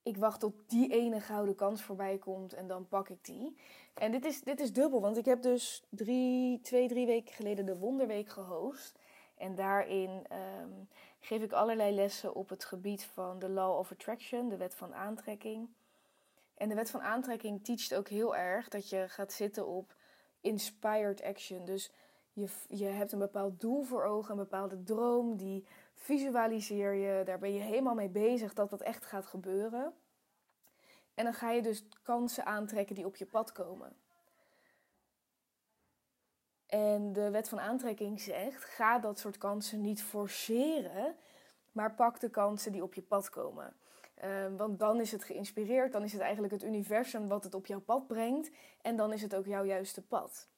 ik 0.03 0.17
wacht 0.17 0.41
tot 0.41 0.55
die 0.67 0.93
ene 0.93 1.21
gouden 1.21 1.55
kans 1.55 1.83
voorbij 1.83 2.19
komt 2.19 2.53
en 2.53 2.67
dan 2.67 2.89
pak 2.89 3.09
ik 3.09 3.25
die. 3.25 3.57
En 3.95 4.13
dit 4.13 4.25
is, 4.25 4.41
dit 4.41 4.61
is 4.61 4.73
dubbel, 4.73 5.01
want 5.01 5.17
ik 5.17 5.25
heb 5.25 5.43
dus 5.43 5.85
drie, 5.89 6.61
twee, 6.61 6.89
drie 6.89 7.07
weken 7.07 7.35
geleden 7.35 7.67
de 7.67 7.79
Wonderweek 7.79 8.29
gehost. 8.29 8.99
En 9.37 9.55
daarin 9.55 10.25
ehm, 10.29 10.71
geef 11.21 11.43
ik 11.43 11.53
allerlei 11.53 11.95
lessen 11.95 12.35
op 12.35 12.49
het 12.49 12.65
gebied 12.65 13.05
van 13.05 13.39
de 13.39 13.49
Law 13.49 13.79
of 13.79 13.93
Attraction, 13.93 14.49
de 14.49 14.57
wet 14.57 14.75
van 14.75 14.95
aantrekking. 14.95 15.69
En 16.55 16.69
de 16.69 16.75
wet 16.75 16.91
van 16.91 17.03
aantrekking 17.03 17.65
teacht 17.65 17.95
ook 17.95 18.09
heel 18.09 18.37
erg 18.37 18.69
dat 18.69 18.89
je 18.89 19.05
gaat 19.09 19.33
zitten 19.33 19.67
op 19.67 19.95
inspired 20.41 21.23
action. 21.23 21.65
Dus 21.65 21.93
je, 22.33 22.49
je 22.69 22.85
hebt 22.85 23.13
een 23.13 23.19
bepaald 23.19 23.61
doel 23.61 23.83
voor 23.83 24.05
ogen, 24.05 24.31
een 24.31 24.37
bepaalde 24.37 24.83
droom, 24.83 25.37
die 25.37 25.67
visualiseer 26.03 26.93
je, 26.93 27.25
daar 27.25 27.39
ben 27.39 27.55
je 27.55 27.61
helemaal 27.61 27.95
mee 27.95 28.09
bezig 28.09 28.55
dat 28.55 28.71
dat 28.71 28.81
echt 28.81 29.07
gaat 29.07 29.27
gebeuren. 29.27 29.95
En 31.15 31.25
dan 31.25 31.35
ga 31.35 31.51
je 31.51 31.63
dus 31.63 31.89
kansen 32.03 32.45
aantrekken 32.45 32.95
die 32.95 33.07
op 33.07 33.17
je 33.17 33.27
pad 33.27 33.53
komen. 33.53 33.97
En 36.67 37.13
de 37.13 37.31
wet 37.31 37.49
van 37.49 37.61
aantrekking 37.61 38.21
zegt: 38.21 38.65
ga 38.65 38.99
dat 38.99 39.19
soort 39.19 39.39
kansen 39.39 39.81
niet 39.81 40.03
forceren, 40.03 41.17
maar 41.73 41.95
pak 41.95 42.21
de 42.21 42.31
kansen 42.31 42.73
die 42.73 42.83
op 42.83 42.95
je 42.95 43.03
pad 43.03 43.31
komen. 43.31 43.77
Ehm, 44.15 44.57
want 44.57 44.79
dan 44.79 45.01
is 45.01 45.13
het 45.13 45.25
geïnspireerd, 45.25 45.93
dan 45.93 46.03
is 46.03 46.13
het 46.13 46.21
eigenlijk 46.21 46.53
het 46.53 46.63
universum 46.63 47.29
wat 47.29 47.45
het 47.45 47.55
op 47.55 47.67
jouw 47.67 47.81
pad 47.81 48.07
brengt 48.07 48.51
en 48.83 48.97
dan 48.97 49.13
is 49.13 49.23
het 49.23 49.35
ook 49.35 49.47
jouw 49.47 49.65
juiste 49.65 50.03
pad. 50.03 50.49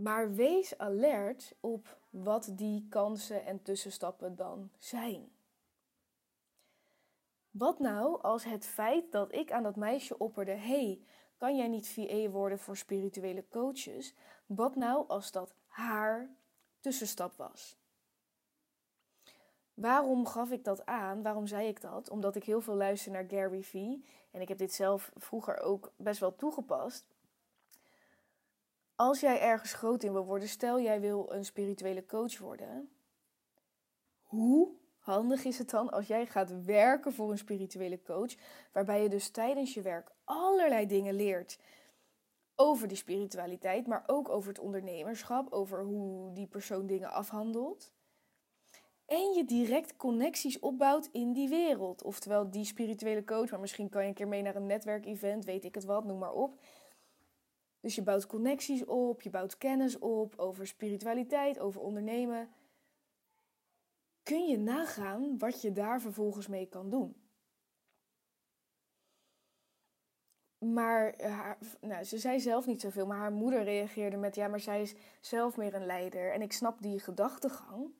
Maar 0.00 0.34
wees 0.34 0.78
alert 0.78 1.54
op 1.60 1.98
wat 2.10 2.50
die 2.52 2.86
kansen 2.88 3.44
en 3.44 3.62
tussenstappen 3.62 4.36
dan 4.36 4.70
zijn. 4.78 5.32
Wat 7.50 7.78
nou 7.78 8.22
als 8.22 8.44
het 8.44 8.66
feit 8.66 9.12
dat 9.12 9.34
ik 9.34 9.52
aan 9.52 9.62
dat 9.62 9.76
meisje 9.76 10.18
opperde: 10.18 10.52
hey, 10.52 11.00
kan 11.36 11.56
jij 11.56 11.68
niet 11.68 11.88
VA 11.88 12.28
worden 12.28 12.58
voor 12.58 12.76
spirituele 12.76 13.48
coaches? 13.48 14.14
Wat 14.46 14.76
nou 14.76 15.08
als 15.08 15.30
dat 15.30 15.54
haar 15.66 16.30
tussenstap 16.80 17.32
was? 17.36 17.78
Waarom 19.74 20.26
gaf 20.26 20.50
ik 20.50 20.64
dat 20.64 20.86
aan? 20.86 21.22
Waarom 21.22 21.46
zei 21.46 21.68
ik 21.68 21.80
dat? 21.80 22.10
Omdat 22.10 22.36
ik 22.36 22.44
heel 22.44 22.60
veel 22.60 22.74
luister 22.74 23.12
naar 23.12 23.28
Gary 23.28 23.62
Vee. 23.62 24.04
En 24.30 24.40
ik 24.40 24.48
heb 24.48 24.58
dit 24.58 24.72
zelf 24.72 25.12
vroeger 25.14 25.60
ook 25.60 25.92
best 25.96 26.20
wel 26.20 26.36
toegepast. 26.36 27.06
Als 29.00 29.20
jij 29.20 29.40
ergens 29.40 29.72
groot 29.72 30.02
in 30.02 30.12
wil 30.12 30.24
worden, 30.24 30.48
stel 30.48 30.80
jij 30.80 31.00
wil 31.00 31.32
een 31.32 31.44
spirituele 31.44 32.06
coach 32.06 32.38
worden. 32.38 32.90
Hoe 34.22 34.68
handig 34.98 35.44
is 35.44 35.58
het 35.58 35.70
dan 35.70 35.90
als 35.90 36.06
jij 36.06 36.26
gaat 36.26 36.64
werken 36.64 37.12
voor 37.12 37.30
een 37.30 37.38
spirituele 37.38 38.02
coach, 38.02 38.34
waarbij 38.72 39.02
je 39.02 39.08
dus 39.08 39.30
tijdens 39.30 39.74
je 39.74 39.82
werk 39.82 40.10
allerlei 40.24 40.86
dingen 40.86 41.14
leert 41.14 41.58
over 42.54 42.88
die 42.88 42.96
spiritualiteit, 42.96 43.86
maar 43.86 44.04
ook 44.06 44.28
over 44.28 44.48
het 44.48 44.58
ondernemerschap, 44.58 45.52
over 45.52 45.82
hoe 45.82 46.32
die 46.32 46.46
persoon 46.46 46.86
dingen 46.86 47.10
afhandelt. 47.10 47.92
En 49.06 49.32
je 49.32 49.44
direct 49.44 49.96
connecties 49.96 50.58
opbouwt 50.58 51.08
in 51.12 51.32
die 51.32 51.48
wereld. 51.48 52.02
Oftewel 52.02 52.50
die 52.50 52.64
spirituele 52.64 53.24
coach, 53.24 53.50
maar 53.50 53.60
misschien 53.60 53.88
kan 53.88 54.02
je 54.02 54.08
een 54.08 54.14
keer 54.14 54.28
mee 54.28 54.42
naar 54.42 54.56
een 54.56 54.66
netwerkevent, 54.66 55.44
weet 55.44 55.64
ik 55.64 55.74
het 55.74 55.84
wat, 55.84 56.04
noem 56.04 56.18
maar 56.18 56.32
op. 56.32 56.58
Dus 57.80 57.94
je 57.94 58.02
bouwt 58.02 58.26
connecties 58.26 58.84
op, 58.84 59.22
je 59.22 59.30
bouwt 59.30 59.58
kennis 59.58 59.98
op 59.98 60.34
over 60.38 60.66
spiritualiteit, 60.66 61.58
over 61.58 61.80
ondernemen. 61.80 62.48
Kun 64.22 64.46
je 64.46 64.58
nagaan 64.58 65.38
wat 65.38 65.62
je 65.62 65.72
daar 65.72 66.00
vervolgens 66.00 66.46
mee 66.46 66.66
kan 66.66 66.90
doen? 66.90 67.16
Maar 70.58 71.14
haar, 71.22 71.58
nou, 71.80 72.04
ze 72.04 72.18
zei 72.18 72.40
zelf 72.40 72.66
niet 72.66 72.80
zoveel, 72.80 73.06
maar 73.06 73.18
haar 73.18 73.32
moeder 73.32 73.62
reageerde 73.62 74.16
met: 74.16 74.34
Ja, 74.34 74.48
maar 74.48 74.60
zij 74.60 74.80
is 74.80 74.94
zelf 75.20 75.56
meer 75.56 75.74
een 75.74 75.86
leider. 75.86 76.32
En 76.32 76.42
ik 76.42 76.52
snap 76.52 76.82
die 76.82 76.98
gedachtegang. 76.98 77.92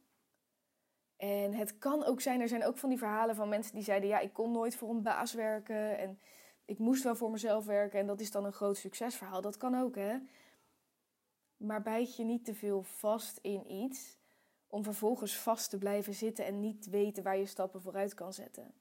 En 1.16 1.54
het 1.54 1.78
kan 1.78 2.04
ook 2.04 2.20
zijn, 2.20 2.40
er 2.40 2.48
zijn 2.48 2.64
ook 2.64 2.78
van 2.78 2.88
die 2.88 2.98
verhalen 2.98 3.34
van 3.34 3.48
mensen 3.48 3.74
die 3.74 3.84
zeiden: 3.84 4.08
Ja, 4.08 4.18
ik 4.18 4.32
kon 4.32 4.52
nooit 4.52 4.76
voor 4.76 4.90
een 4.90 5.02
baas 5.02 5.32
werken. 5.32 5.98
En 5.98 6.18
ik 6.70 6.78
moest 6.78 7.02
wel 7.02 7.16
voor 7.16 7.30
mezelf 7.30 7.64
werken 7.64 7.98
en 7.98 8.06
dat 8.06 8.20
is 8.20 8.30
dan 8.30 8.44
een 8.44 8.52
groot 8.52 8.76
succesverhaal. 8.76 9.40
Dat 9.40 9.56
kan 9.56 9.74
ook, 9.74 9.94
hè? 9.94 10.18
Maar 11.56 11.82
bijt 11.82 12.16
je 12.16 12.24
niet 12.24 12.44
te 12.44 12.54
veel 12.54 12.82
vast 12.82 13.38
in 13.42 13.70
iets 13.70 14.18
om 14.66 14.84
vervolgens 14.84 15.38
vast 15.38 15.70
te 15.70 15.78
blijven 15.78 16.14
zitten 16.14 16.44
en 16.44 16.60
niet 16.60 16.86
weten 16.86 17.22
waar 17.22 17.36
je 17.36 17.46
stappen 17.46 17.82
vooruit 17.82 18.14
kan 18.14 18.32
zetten. 18.32 18.74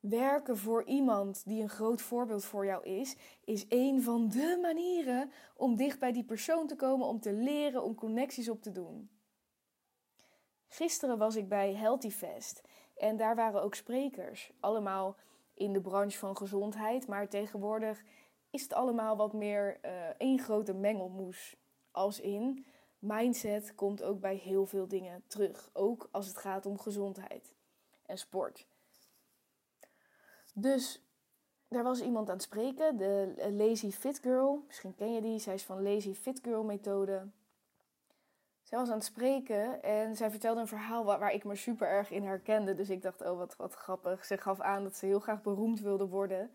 Werken 0.00 0.56
voor 0.56 0.84
iemand 0.84 1.42
die 1.46 1.62
een 1.62 1.68
groot 1.68 2.02
voorbeeld 2.02 2.44
voor 2.44 2.64
jou 2.64 2.84
is, 2.84 3.16
is 3.44 3.64
een 3.68 4.02
van 4.02 4.28
de 4.28 4.58
manieren 4.62 5.30
om 5.56 5.76
dicht 5.76 5.98
bij 5.98 6.12
die 6.12 6.24
persoon 6.24 6.66
te 6.66 6.76
komen, 6.76 7.06
om 7.06 7.20
te 7.20 7.32
leren, 7.32 7.82
om 7.82 7.94
connecties 7.94 8.48
op 8.48 8.62
te 8.62 8.72
doen. 8.72 9.10
Gisteren 10.68 11.18
was 11.18 11.36
ik 11.36 11.48
bij 11.48 11.74
Healthy 11.74 12.10
Fest 12.10 12.62
en 12.96 13.16
daar 13.16 13.36
waren 13.36 13.62
ook 13.62 13.74
sprekers, 13.74 14.52
allemaal 14.60 15.16
in 15.60 15.72
de 15.72 15.80
branche 15.80 16.18
van 16.18 16.36
gezondheid. 16.36 17.06
Maar 17.06 17.28
tegenwoordig 17.28 18.02
is 18.50 18.62
het 18.62 18.72
allemaal 18.72 19.16
wat 19.16 19.32
meer 19.32 19.78
uh, 19.84 19.90
één 20.18 20.38
grote 20.38 20.74
mengelmoes. 20.74 21.56
Als 21.90 22.20
in, 22.20 22.66
mindset 22.98 23.74
komt 23.74 24.02
ook 24.02 24.20
bij 24.20 24.34
heel 24.34 24.66
veel 24.66 24.88
dingen 24.88 25.22
terug. 25.26 25.70
Ook 25.72 26.08
als 26.10 26.26
het 26.26 26.36
gaat 26.36 26.66
om 26.66 26.78
gezondheid 26.78 27.54
en 28.06 28.18
sport. 28.18 28.66
Dus 30.54 31.02
daar 31.68 31.82
was 31.82 32.00
iemand 32.00 32.28
aan 32.28 32.34
het 32.34 32.42
spreken, 32.42 32.96
de 32.96 33.48
Lazy 33.52 33.90
Fit 33.90 34.18
Girl. 34.18 34.64
Misschien 34.66 34.94
ken 34.94 35.12
je 35.12 35.20
die. 35.20 35.38
Zij 35.38 35.54
is 35.54 35.64
van 35.64 35.82
Lazy 35.82 36.14
Fit 36.14 36.40
Girl 36.42 36.64
methode. 36.64 37.30
Zij 38.70 38.78
was 38.78 38.88
aan 38.88 38.94
het 38.94 39.04
spreken 39.04 39.82
en 39.82 40.16
zij 40.16 40.30
vertelde 40.30 40.60
een 40.60 40.66
verhaal 40.66 41.04
waar, 41.04 41.32
ik 41.32 41.44
me 41.44 41.56
super 41.56 41.88
erg 41.88 42.10
in 42.10 42.22
herkende. 42.22 42.74
Dus 42.74 42.90
ik 42.90 43.02
dacht, 43.02 43.20
oh 43.20 43.38
wat, 43.38 43.56
wat 43.56 43.74
grappig. 43.74 44.24
Ze 44.24 44.36
gaf 44.36 44.60
aan 44.60 44.82
dat 44.82 44.96
ze 44.96 45.06
heel 45.06 45.20
graag 45.20 45.42
beroemd 45.42 45.80
wilde 45.80 46.06
worden. 46.06 46.50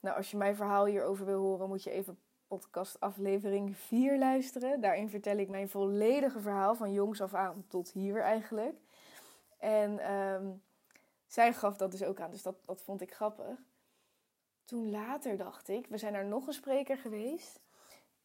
Nou, 0.00 0.16
als 0.16 0.30
je 0.30 0.36
mijn 0.36 0.56
verhaal 0.56 0.84
hierover 0.84 1.26
wil 1.26 1.40
horen, 1.40 1.68
moet 1.68 1.82
je 1.82 1.90
even 1.90 2.18
podcast 2.46 3.00
aflevering 3.00 3.76
4 3.76 4.18
luisteren. 4.18 4.80
Daarin 4.80 5.10
vertel 5.10 5.36
ik 5.36 5.48
mijn 5.48 5.68
volledige 5.68 6.40
verhaal 6.40 6.74
van 6.74 6.92
jongs 6.92 7.20
af 7.20 7.34
aan 7.34 7.64
tot 7.68 7.90
hier 7.90 8.20
eigenlijk. 8.20 8.76
En 9.58 10.12
um, 10.12 10.62
zij 11.26 11.52
gaf 11.52 11.76
dat 11.76 11.90
dus 11.90 12.02
ook 12.02 12.20
aan, 12.20 12.30
dus 12.30 12.42
dat, 12.42 12.56
dat 12.64 12.82
vond 12.82 13.00
ik 13.00 13.14
grappig. 13.14 13.58
Toen 14.64 14.90
later 14.90 15.36
dacht 15.36 15.68
ik, 15.68 15.86
we 15.86 15.98
zijn 15.98 16.12
naar 16.12 16.26
nog 16.26 16.46
een 16.46 16.52
spreker 16.52 16.98
geweest. 16.98 17.60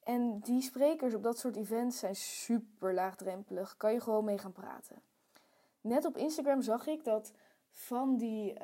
En 0.04 0.40
die 0.40 0.62
sprekers 0.62 1.14
op 1.14 1.24
dat 1.24 1.40
soort 1.40 1.56
events 1.56 2.00
zijn 2.00 2.16
super 2.16 2.94
laagdrempelig. 2.94 3.78
Kan 3.78 3.94
je 3.94 4.02
gewoon 4.02 4.26
mee 4.26 4.38
gaan 4.38 4.52
praten. 4.52 5.02
Net 5.82 6.06
op 6.06 6.18
Instagram 6.18 6.62
zag 6.62 6.88
ik 6.88 7.04
dat 7.04 7.32
van 7.72 8.18
die 8.18 8.54
uh, 8.54 8.58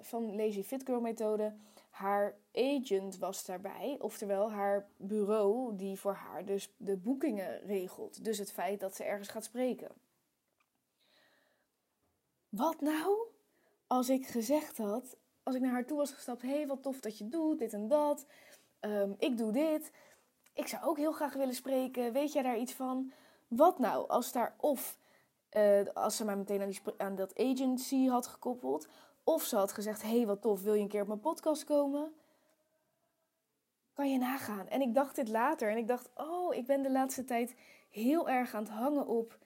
van 0.00 0.36
Lazy 0.36 0.62
Fit 0.62 0.84
Girl 0.84 1.00
methode 1.00 1.54
haar 1.90 2.36
agent 2.52 3.18
was 3.18 3.44
daarbij. 3.44 3.96
Oftewel 4.00 4.50
haar 4.50 4.88
bureau 4.96 5.76
die 5.76 5.98
voor 5.98 6.14
haar 6.14 6.44
dus 6.44 6.74
de 6.76 6.96
boekingen 6.96 7.60
regelt. 7.66 8.24
Dus 8.24 8.38
het 8.38 8.52
feit 8.52 8.80
dat 8.80 8.96
ze 8.96 9.04
ergens 9.04 9.28
gaat 9.28 9.44
spreken. 9.44 9.90
Wat 12.48 12.80
nou 12.80 13.26
als 13.86 14.08
ik 14.08 14.26
gezegd 14.26 14.78
had, 14.78 15.16
als 15.42 15.54
ik 15.54 15.60
naar 15.60 15.72
haar 15.72 15.86
toe 15.86 15.96
was 15.96 16.12
gestapt: 16.12 16.42
hé, 16.42 16.48
hey, 16.48 16.66
wat 16.66 16.82
tof 16.82 17.00
dat 17.00 17.18
je 17.18 17.28
doet, 17.28 17.58
dit 17.58 17.72
en 17.72 17.88
dat. 17.88 18.26
Um, 18.80 19.14
ik 19.18 19.36
doe 19.36 19.52
dit 19.52 19.92
ik 20.52 20.66
zou 20.66 20.84
ook 20.84 20.96
heel 20.96 21.12
graag 21.12 21.34
willen 21.34 21.54
spreken. 21.54 22.12
Weet 22.12 22.32
jij 22.32 22.42
daar 22.42 22.58
iets 22.58 22.72
van? 22.72 23.12
Wat 23.48 23.78
nou 23.78 24.08
als 24.08 24.32
daar 24.32 24.54
of 24.60 24.98
uh, 25.56 25.80
als 25.94 26.16
ze 26.16 26.24
mij 26.24 26.36
meteen 26.36 26.62
aan, 26.62 26.68
die, 26.68 26.80
aan 26.96 27.14
dat 27.14 27.38
agency 27.38 28.06
had 28.06 28.26
gekoppeld, 28.26 28.88
of 29.24 29.42
ze 29.42 29.56
had 29.56 29.72
gezegd: 29.72 30.02
hey, 30.02 30.26
wat 30.26 30.42
tof, 30.42 30.62
wil 30.62 30.74
je 30.74 30.82
een 30.82 30.88
keer 30.88 31.00
op 31.00 31.06
mijn 31.06 31.20
podcast 31.20 31.64
komen? 31.64 32.12
Kan 33.92 34.10
je 34.10 34.18
nagaan. 34.18 34.68
En 34.68 34.80
ik 34.80 34.94
dacht 34.94 35.16
dit 35.16 35.28
later 35.28 35.70
en 35.70 35.76
ik 35.76 35.88
dacht: 35.88 36.10
oh, 36.14 36.54
ik 36.54 36.66
ben 36.66 36.82
de 36.82 36.90
laatste 36.90 37.24
tijd 37.24 37.54
heel 37.90 38.28
erg 38.28 38.54
aan 38.54 38.62
het 38.62 38.72
hangen 38.72 39.06
op 39.06 39.38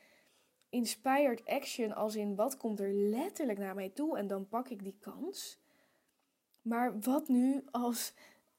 inspired 0.69 1.45
action, 1.45 1.95
als 1.95 2.17
in 2.17 2.35
wat 2.35 2.57
komt 2.57 2.81
er 2.81 2.93
letterlijk 2.93 3.59
naar 3.59 3.75
mij 3.75 3.89
toe 3.89 4.19
en 4.19 4.27
dan 4.27 4.49
pak 4.49 4.69
ik 4.69 4.83
die 4.83 4.97
kans. 5.01 5.59
Maar 6.63 7.01
wat 7.01 7.29
nu 7.29 7.65
als 7.71 8.13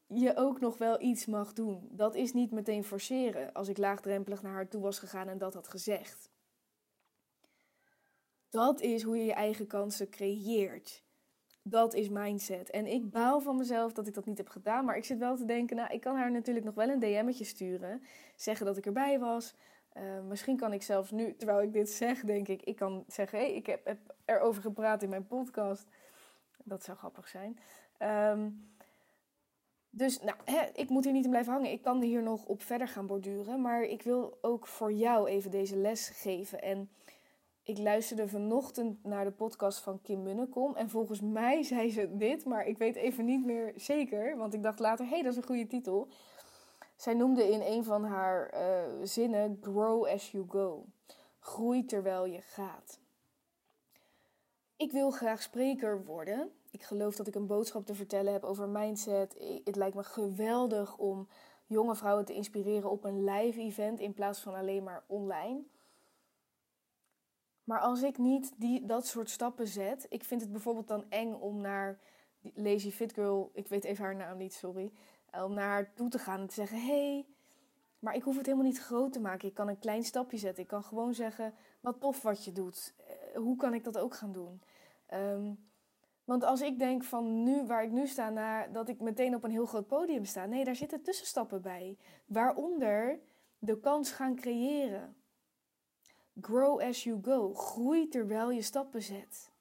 je 0.07 0.35
ook 0.35 0.59
nog 0.59 0.77
wel 0.77 1.01
iets 1.01 1.25
mag 1.25 1.53
doen. 1.53 1.87
Dat 1.91 2.15
is 2.15 2.33
niet 2.33 2.51
meteen 2.51 2.83
forceren 2.83 3.53
als 3.53 3.67
ik 3.67 3.77
laagdrempelig 3.77 4.41
naar 4.41 4.53
haar 4.53 4.67
toe 4.67 4.81
was 4.81 4.99
gegaan 4.99 5.27
en 5.27 5.37
dat 5.37 5.53
had 5.53 5.67
gezegd. 5.67 6.29
Dat 8.49 8.81
is 8.81 9.03
hoe 9.03 9.17
je 9.17 9.25
je 9.25 9.33
eigen 9.33 9.67
kansen 9.67 10.09
creëert. 10.09 11.03
Dat 11.61 11.93
is 11.93 12.09
mindset. 12.09 12.69
En 12.69 12.85
ik 12.85 13.09
baal 13.09 13.41
van 13.41 13.57
mezelf 13.57 13.93
dat 13.93 14.07
ik 14.07 14.13
dat 14.13 14.25
niet 14.25 14.37
heb 14.37 14.49
gedaan. 14.49 14.85
Maar 14.85 14.97
ik 14.97 15.05
zit 15.05 15.17
wel 15.17 15.35
te 15.35 15.45
denken, 15.45 15.75
nou, 15.75 15.93
ik 15.93 16.01
kan 16.01 16.15
haar 16.15 16.31
natuurlijk 16.31 16.65
nog 16.65 16.75
wel 16.75 16.89
een 16.89 16.99
DM'tje 16.99 17.43
sturen. 17.43 18.01
Zeggen 18.35 18.65
dat 18.65 18.77
ik 18.77 18.85
erbij 18.85 19.19
was. 19.19 19.55
Uh, 19.97 20.03
misschien 20.27 20.57
kan 20.57 20.73
ik 20.73 20.81
zelfs 20.83 21.11
nu, 21.11 21.35
terwijl 21.35 21.61
ik 21.61 21.73
dit 21.73 21.89
zeg, 21.89 22.21
denk 22.21 22.47
ik, 22.47 22.61
ik 22.61 22.75
kan 22.75 23.03
zeggen, 23.07 23.39
hey, 23.39 23.53
ik 23.53 23.65
heb, 23.65 23.85
heb 23.85 24.15
erover 24.25 24.61
gepraat 24.61 25.03
in 25.03 25.09
mijn 25.09 25.27
podcast. 25.27 25.87
Dat 26.63 26.83
zou 26.83 26.97
grappig 26.97 27.27
zijn. 27.27 27.59
Ehm, 27.97 28.49
dus 29.97 30.19
nou, 30.19 30.37
hè, 30.45 30.65
ik 30.73 30.89
moet 30.89 31.03
hier 31.03 31.13
niet 31.13 31.23
in 31.23 31.29
blijven 31.29 31.53
hangen. 31.53 31.71
Ik 31.71 31.81
kan 31.81 32.01
hier 32.01 32.23
nog 32.23 32.45
op 32.45 32.61
verder 32.61 32.87
gaan 32.87 33.07
borduren. 33.07 33.61
Maar 33.61 33.83
ik 33.83 34.01
wil 34.01 34.37
ook 34.41 34.67
voor 34.67 34.93
jou 34.93 35.27
even 35.27 35.51
deze 35.51 35.75
les 35.75 36.09
geven. 36.09 36.61
En 36.61 36.89
ik 37.63 37.77
luisterde 37.77 38.27
vanochtend 38.27 39.03
naar 39.03 39.25
de 39.25 39.31
podcast 39.31 39.79
van 39.79 40.01
Kim 40.01 40.23
Munnekom. 40.23 40.75
En 40.75 40.89
volgens 40.89 41.21
mij 41.21 41.63
zei 41.63 41.91
ze 41.91 42.17
dit, 42.17 42.45
maar 42.45 42.65
ik 42.65 42.77
weet 42.77 42.95
even 42.95 43.25
niet 43.25 43.45
meer 43.45 43.73
zeker. 43.75 44.37
Want 44.37 44.53
ik 44.53 44.63
dacht 44.63 44.79
later, 44.79 45.05
hé, 45.05 45.11
hey, 45.11 45.21
dat 45.21 45.31
is 45.31 45.37
een 45.37 45.45
goede 45.45 45.67
titel. 45.67 46.07
Zij 46.95 47.13
noemde 47.13 47.51
in 47.51 47.61
een 47.61 47.83
van 47.83 48.03
haar 48.03 48.53
uh, 48.53 49.03
zinnen 49.03 49.57
Grow 49.61 50.05
as 50.05 50.31
you 50.31 50.45
go. 50.49 50.85
Groei 51.39 51.85
terwijl 51.85 52.25
je 52.25 52.41
gaat. 52.41 52.99
Ik 54.75 54.91
wil 54.91 55.11
graag 55.11 55.41
spreker 55.41 56.05
worden. 56.05 56.51
Ik 56.71 56.83
geloof 56.83 57.15
dat 57.15 57.27
ik 57.27 57.35
een 57.35 57.47
boodschap 57.47 57.85
te 57.85 57.95
vertellen 57.95 58.33
heb 58.33 58.43
over 58.43 58.69
mindset. 58.69 59.61
Het 59.63 59.75
lijkt 59.75 59.95
me 59.95 60.03
geweldig 60.03 60.97
om 60.97 61.27
jonge 61.65 61.95
vrouwen 61.95 62.25
te 62.25 62.33
inspireren 62.33 62.89
op 62.89 63.03
een 63.03 63.23
live 63.23 63.59
event 63.59 63.99
in 63.99 64.13
plaats 64.13 64.39
van 64.39 64.55
alleen 64.55 64.83
maar 64.83 65.03
online. 65.07 65.61
Maar 67.63 67.79
als 67.79 68.01
ik 68.01 68.17
niet 68.17 68.53
die, 68.55 68.85
dat 68.85 69.07
soort 69.07 69.29
stappen 69.29 69.67
zet, 69.67 70.05
ik 70.09 70.23
vind 70.23 70.41
het 70.41 70.51
bijvoorbeeld 70.51 70.87
dan 70.87 71.05
eng 71.09 71.33
om 71.33 71.61
naar 71.61 71.99
Lazy 72.53 72.91
Fit 72.91 73.13
Girl, 73.13 73.51
ik 73.53 73.67
weet 73.67 73.83
even 73.83 74.03
haar 74.03 74.15
naam 74.15 74.37
niet, 74.37 74.53
sorry, 74.53 74.91
om 75.31 75.53
naar 75.53 75.69
haar 75.69 75.93
toe 75.93 76.09
te 76.09 76.19
gaan 76.19 76.39
en 76.39 76.47
te 76.47 76.53
zeggen: 76.53 76.85
hey, 76.85 77.25
maar 77.99 78.15
ik 78.15 78.23
hoef 78.23 78.37
het 78.37 78.45
helemaal 78.45 78.67
niet 78.67 78.79
groot 78.79 79.13
te 79.13 79.19
maken. 79.19 79.47
Ik 79.47 79.53
kan 79.53 79.67
een 79.67 79.79
klein 79.79 80.03
stapje 80.03 80.37
zetten. 80.37 80.63
Ik 80.63 80.69
kan 80.69 80.83
gewoon 80.83 81.13
zeggen: 81.13 81.53
wat 81.79 81.99
tof 81.99 82.21
wat 82.21 82.45
je 82.45 82.51
doet. 82.51 82.93
Eh, 82.97 83.37
hoe 83.37 83.55
kan 83.57 83.73
ik 83.73 83.83
dat 83.83 83.97
ook 83.97 84.15
gaan 84.15 84.31
doen? 84.31 84.61
Ehm, 85.05 85.53
want 86.27 86.43
als 86.43 86.61
ik 86.61 86.79
denk 86.79 87.03
van 87.03 87.43
nu, 87.43 87.65
waar 87.65 87.83
ik 87.83 87.91
nu 87.91 88.07
sta, 88.07 88.29
naar 88.29 88.71
dat 88.71 88.89
ik 88.89 88.99
meteen 88.99 89.35
op 89.35 89.43
een 89.43 89.51
heel 89.51 89.65
groot 89.65 89.87
podium 89.87 90.25
sta. 90.25 90.45
Nee, 90.45 90.63
daar 90.63 90.75
zitten 90.75 91.01
tussenstappen 91.01 91.61
bij. 91.61 91.97
Waaronder 92.25 93.19
de 93.59 93.79
kans 93.79 94.11
gaan 94.11 94.35
creëren. 94.35 95.15
Grow 96.41 96.81
as 96.81 97.03
you 97.03 97.19
go. 97.21 97.53
Groei 97.53 98.07
terwijl 98.07 98.51
je 98.51 98.61
stappen 98.61 99.01
zet. 99.01 99.51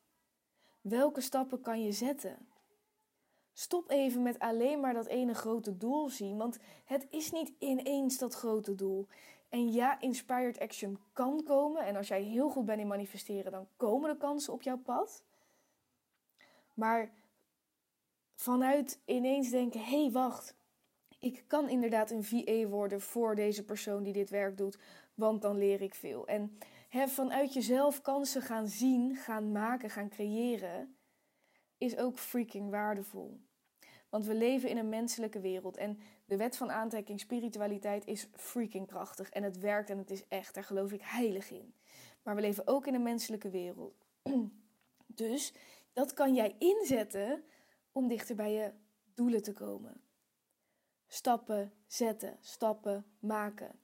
Welke 0.80 1.20
stappen 1.20 1.60
kan 1.60 1.82
je 1.82 1.92
zetten? 1.92 2.48
Stop 3.52 3.90
even 3.90 4.22
met 4.22 4.38
alleen 4.38 4.80
maar 4.80 4.94
dat 4.94 5.06
ene 5.06 5.34
grote 5.34 5.76
doel 5.76 6.08
zien, 6.08 6.36
want 6.36 6.58
het 6.84 7.06
is 7.10 7.30
niet 7.30 7.52
ineens 7.58 8.18
dat 8.18 8.34
grote 8.34 8.74
doel. 8.74 9.06
En 9.48 9.72
ja, 9.72 10.00
inspired 10.00 10.58
action 10.58 10.98
kan 11.12 11.42
komen. 11.44 11.84
En 11.84 11.96
als 11.96 12.08
jij 12.08 12.22
heel 12.22 12.48
goed 12.48 12.64
bent 12.64 12.80
in 12.80 12.86
manifesteren, 12.86 13.52
dan 13.52 13.68
komen 13.76 14.10
de 14.10 14.16
kansen 14.16 14.52
op 14.52 14.62
jouw 14.62 14.78
pad. 14.78 15.24
Maar 16.76 17.12
vanuit 18.34 19.00
ineens 19.04 19.50
denken: 19.50 19.80
hé, 19.80 20.02
hey, 20.02 20.10
wacht. 20.10 20.54
Ik 21.18 21.44
kan 21.46 21.68
inderdaad 21.68 22.10
een 22.10 22.24
VA 22.24 22.66
worden 22.66 23.00
voor 23.00 23.34
deze 23.34 23.64
persoon 23.64 24.02
die 24.02 24.12
dit 24.12 24.30
werk 24.30 24.56
doet, 24.56 24.78
want 25.14 25.42
dan 25.42 25.58
leer 25.58 25.82
ik 25.82 25.94
veel. 25.94 26.26
En 26.26 26.58
he, 26.88 27.08
vanuit 27.08 27.52
jezelf 27.52 28.00
kansen 28.00 28.42
gaan 28.42 28.68
zien, 28.68 29.16
gaan 29.16 29.52
maken, 29.52 29.90
gaan 29.90 30.08
creëren, 30.08 30.96
is 31.78 31.96
ook 31.96 32.18
freaking 32.18 32.70
waardevol. 32.70 33.40
Want 34.08 34.26
we 34.26 34.34
leven 34.34 34.68
in 34.68 34.76
een 34.76 34.88
menselijke 34.88 35.40
wereld 35.40 35.76
en 35.76 35.98
de 36.24 36.36
wet 36.36 36.56
van 36.56 36.70
aantrekking, 36.70 37.20
spiritualiteit 37.20 38.06
is 38.06 38.28
freaking 38.32 38.86
krachtig 38.86 39.30
en 39.30 39.42
het 39.42 39.58
werkt 39.58 39.90
en 39.90 39.98
het 39.98 40.10
is 40.10 40.28
echt. 40.28 40.54
Daar 40.54 40.64
geloof 40.64 40.92
ik 40.92 41.02
heilig 41.02 41.50
in. 41.50 41.74
Maar 42.22 42.34
we 42.34 42.40
leven 42.40 42.66
ook 42.66 42.86
in 42.86 42.94
een 42.94 43.02
menselijke 43.02 43.50
wereld. 43.50 44.04
Dus 45.06 45.52
dat 45.96 46.12
kan 46.12 46.34
jij 46.34 46.56
inzetten 46.58 47.44
om 47.92 48.08
dichter 48.08 48.36
bij 48.36 48.52
je 48.52 48.72
doelen 49.14 49.42
te 49.42 49.52
komen. 49.52 50.00
Stappen 51.06 51.72
zetten, 51.86 52.36
stappen 52.40 53.06
maken. 53.18 53.78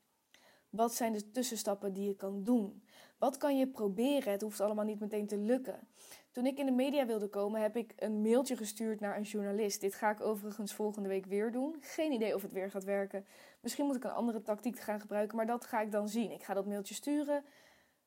Wat 0.71 0.95
zijn 0.95 1.13
de 1.13 1.31
tussenstappen 1.31 1.93
die 1.93 2.07
je 2.07 2.15
kan 2.15 2.45
doen? 2.45 2.85
Wat 3.19 3.37
kan 3.37 3.59
je 3.59 3.69
proberen? 3.69 4.33
Het 4.33 4.41
hoeft 4.41 4.61
allemaal 4.61 4.85
niet 4.85 5.01
meteen 5.01 5.27
te 5.27 5.37
lukken. 5.37 5.89
Toen 6.31 6.47
ik 6.47 6.59
in 6.59 6.67
de 6.67 6.73
media 6.73 7.07
wilde 7.07 7.29
komen, 7.29 7.61
heb 7.61 7.77
ik 7.77 7.93
een 7.97 8.23
mailtje 8.23 8.57
gestuurd 8.57 9.01
naar 9.01 9.17
een 9.17 9.23
journalist. 9.23 9.81
Dit 9.81 9.95
ga 9.95 10.11
ik 10.11 10.21
overigens 10.21 10.75
volgende 10.75 11.09
week 11.09 11.27
weer 11.27 11.53
doen. 11.53 11.77
Geen 11.81 12.13
idee 12.13 12.35
of 12.35 12.43
het 12.43 12.53
weer 12.53 12.71
gaat 12.71 12.85
werken. 12.85 13.27
Misschien 13.61 13.87
moet 13.87 13.97
ik 13.97 14.05
een 14.05 14.11
andere 14.11 14.43
tactiek 14.43 14.81
gaan 14.81 15.01
gebruiken, 15.01 15.37
maar 15.37 15.47
dat 15.47 15.65
ga 15.65 15.81
ik 15.81 15.93
dan 15.93 16.09
zien. 16.09 16.31
Ik 16.31 16.43
ga 16.43 16.55
dat 16.55 16.67
mailtje 16.67 16.95
sturen. 16.95 17.45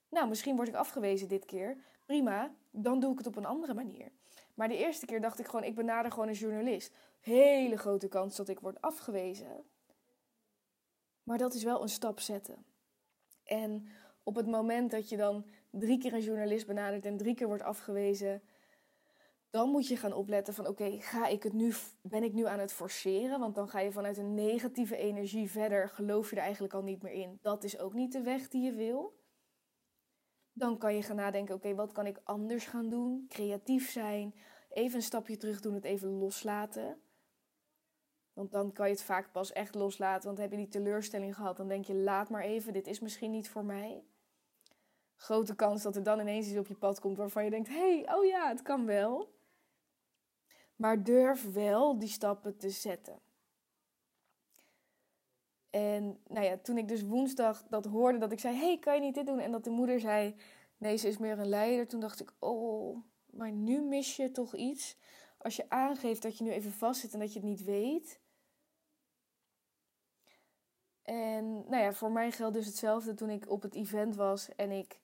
Nou, 0.10 0.28
misschien 0.28 0.56
word 0.56 0.68
ik 0.68 0.76
afgewezen 0.76 1.28
dit 1.28 1.46
keer. 1.46 1.78
Prima, 2.06 2.56
dan 2.72 3.00
doe 3.00 3.12
ik 3.12 3.18
het 3.18 3.28
op 3.28 3.36
een 3.36 3.46
andere 3.46 3.74
manier. 3.74 4.12
Maar 4.54 4.68
de 4.68 4.78
eerste 4.78 5.06
keer 5.06 5.22
dacht 5.22 5.40
ik 5.40 5.46
gewoon, 5.46 5.64
ik 5.64 5.76
benader 5.76 6.12
gewoon 6.12 6.28
een 6.28 6.34
journalist. 6.34 6.94
Hele 7.20 7.78
grote 7.78 8.08
kans 8.08 8.36
dat 8.36 8.50
ik 8.50 8.60
word 8.60 8.82
afgewezen. 8.82 9.64
Maar 11.24 11.38
dat 11.38 11.54
is 11.54 11.64
wel 11.64 11.82
een 11.82 11.90
stap 11.90 12.20
zetten. 12.20 12.66
En 13.44 13.88
op 14.24 14.36
het 14.36 14.48
moment 14.48 14.92
dat 14.92 15.10
je 15.10 15.18
dan 15.18 15.46
drie 15.70 15.98
keer 15.98 16.14
een 16.14 16.22
journalist 16.22 16.68
benadert 16.68 17.06
en 17.06 17.18
drie 17.18 17.36
keer 17.36 17.48
wordt 17.48 17.64
afgewezen, 17.64 18.42
dan 19.50 19.70
moet 19.70 19.88
je 19.88 19.98
gaan 19.98 20.14
opletten 20.14 20.54
van 20.54 20.68
oké, 20.68 21.00
ga 21.00 21.28
ik 21.28 21.44
het 21.44 21.54
nu, 21.54 21.74
ben 22.02 22.24
ik 22.24 22.34
nu 22.34 22.46
aan 22.46 22.60
het 22.60 22.74
forceren? 22.74 23.40
Want 23.40 23.56
dan 23.56 23.70
ga 23.70 23.80
je 23.80 23.92
vanuit 23.92 24.18
een 24.18 24.34
negatieve 24.34 24.98
energie 24.98 25.50
verder, 25.52 25.90
geloof 25.90 26.30
je 26.30 26.36
er 26.36 26.42
eigenlijk 26.42 26.74
al 26.74 26.84
niet 26.84 27.02
meer 27.02 27.12
in. 27.12 27.40
Dat 27.42 27.64
is 27.64 27.80
ook 27.80 27.94
niet 27.94 28.12
de 28.12 28.22
weg 28.22 28.48
die 28.48 28.62
je 28.62 28.74
wil. 28.74 29.14
Dan 30.58 30.78
kan 30.78 30.96
je 30.96 31.04
gaan 31.04 31.16
nadenken, 31.16 31.56
oké, 31.56 31.76
wat 31.76 31.92
kan 31.92 32.06
ik 32.06 32.20
anders 32.24 32.66
gaan 32.66 32.90
doen? 32.90 33.26
Creatief 33.30 33.92
zijn, 33.92 34.36
even 34.70 34.96
een 34.96 35.02
stapje 35.02 35.38
terug 35.38 35.60
doen, 35.60 35.74
het 35.74 35.84
even 35.84 36.10
loslaten. 36.10 36.98
Want 38.34 38.52
dan 38.52 38.72
kan 38.72 38.88
je 38.88 38.94
het 38.94 39.04
vaak 39.04 39.32
pas 39.32 39.52
echt 39.52 39.76
loslaten. 39.76 40.28
Want 40.28 40.38
heb 40.38 40.52
je 40.52 40.58
die 40.58 40.68
teleurstelling 40.68 41.36
gehad, 41.36 41.58
dan 41.58 41.68
denk 41.68 41.86
je, 41.86 41.96
laat 41.96 42.30
maar 42.30 42.44
even, 42.44 42.74
dit 42.74 42.88
is 42.88 43.00
misschien 43.00 43.32
niet 43.32 43.50
voor 43.50 43.66
mij 43.66 44.04
grote 45.16 45.56
kans 45.56 45.84
dat 45.84 45.96
er 45.96 46.04
dan 46.04 46.20
ineens 46.20 46.48
iets 46.48 46.58
op 46.58 46.68
je 46.68 46.76
pad 46.76 47.00
komt 47.00 47.18
waarvan 47.18 47.44
je 47.44 47.50
denkt: 47.50 47.68
hey, 47.68 48.10
oh 48.14 48.26
ja, 48.26 48.48
het 48.48 48.62
kan 48.62 48.86
wel. 48.86 49.34
Maar 50.76 51.04
durf 51.04 51.54
wel 51.54 52.00
die 52.00 52.10
stappen 52.10 52.58
te 52.58 52.70
zetten. 52.70 53.20
En 55.76 56.20
nou 56.28 56.46
ja, 56.46 56.58
toen 56.58 56.78
ik 56.78 56.88
dus 56.88 57.02
woensdag 57.02 57.64
dat 57.70 57.86
hoorde, 57.86 58.18
dat 58.18 58.32
ik 58.32 58.40
zei: 58.40 58.56
hey, 58.56 58.78
kan 58.80 58.96
je 58.96 59.02
niet 59.02 59.16
dit 59.16 59.26
doen? 59.26 59.40
En 59.40 59.52
dat 59.52 59.64
de 59.64 59.70
moeder 59.70 60.00
zei: 60.00 60.36
nee, 60.78 60.98
ze 60.98 61.08
is 61.08 61.18
meer 61.18 61.40
een 61.40 61.50
leider. 61.50 61.88
Toen 61.88 62.00
dacht 62.00 62.20
ik: 62.20 62.34
oh, 62.40 62.98
maar 63.26 63.52
nu 63.52 63.82
mis 63.82 64.16
je 64.16 64.32
toch 64.32 64.56
iets. 64.56 64.98
Als 65.38 65.56
je 65.56 65.70
aangeeft 65.70 66.22
dat 66.22 66.38
je 66.38 66.44
nu 66.44 66.52
even 66.52 66.72
vastzit 66.72 67.14
en 67.14 67.20
dat 67.20 67.34
je 67.34 67.40
het 67.40 67.48
niet 67.48 67.64
weet. 67.64 68.20
En 71.02 71.54
nou 71.54 71.84
ja, 71.84 71.94
voor 71.94 72.12
mij 72.12 72.32
geldt 72.32 72.56
dus 72.56 72.66
hetzelfde 72.66 73.14
toen 73.14 73.30
ik 73.30 73.50
op 73.50 73.62
het 73.62 73.76
event 73.76 74.16
was 74.16 74.56
en 74.56 74.72
ik 74.72 75.00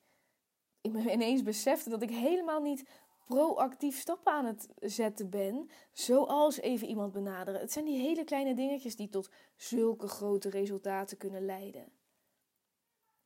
ik 0.82 0.92
me 0.92 1.12
ineens 1.12 1.44
besefte 1.44 1.90
dat 1.90 2.02
ik 2.02 2.10
helemaal 2.10 2.62
niet 2.62 2.90
proactief 3.36 4.00
stappen 4.00 4.34
aan 4.34 4.46
het 4.46 4.67
zetten 4.80 5.30
ben, 5.30 5.70
zoals 5.91 6.60
even 6.60 6.88
iemand 6.88 7.12
benaderen. 7.12 7.60
Het 7.60 7.72
zijn 7.72 7.86
die 7.86 8.00
hele 8.00 8.24
kleine 8.24 8.54
dingetjes 8.54 8.96
die 8.96 9.10
tot 9.10 9.30
zulke 9.56 10.08
grote 10.08 10.50
resultaten 10.50 11.17
kunnen 11.17 11.46
leiden. 11.46 11.91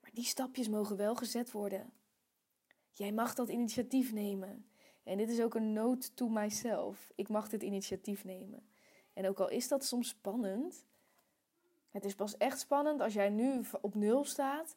Maar 0.01 0.11
die 0.13 0.25
stapjes 0.25 0.67
mogen 0.67 0.97
wel 0.97 1.15
gezet 1.15 1.51
worden. 1.51 1.93
Jij 2.91 3.11
mag 3.11 3.35
dat 3.35 3.49
initiatief 3.49 4.13
nemen. 4.13 4.69
En 5.03 5.17
dit 5.17 5.29
is 5.29 5.41
ook 5.41 5.55
een 5.55 5.73
note 5.73 6.13
to 6.13 6.27
myself. 6.27 7.11
Ik 7.15 7.29
mag 7.29 7.49
dit 7.49 7.63
initiatief 7.63 8.23
nemen. 8.23 8.67
En 9.13 9.27
ook 9.27 9.39
al 9.39 9.49
is 9.49 9.67
dat 9.67 9.85
soms 9.85 10.07
spannend, 10.07 10.85
het 11.91 12.05
is 12.05 12.15
pas 12.15 12.37
echt 12.37 12.59
spannend 12.59 13.01
als 13.01 13.13
jij 13.13 13.29
nu 13.29 13.61
op 13.81 13.95
nul 13.95 14.25
staat 14.25 14.75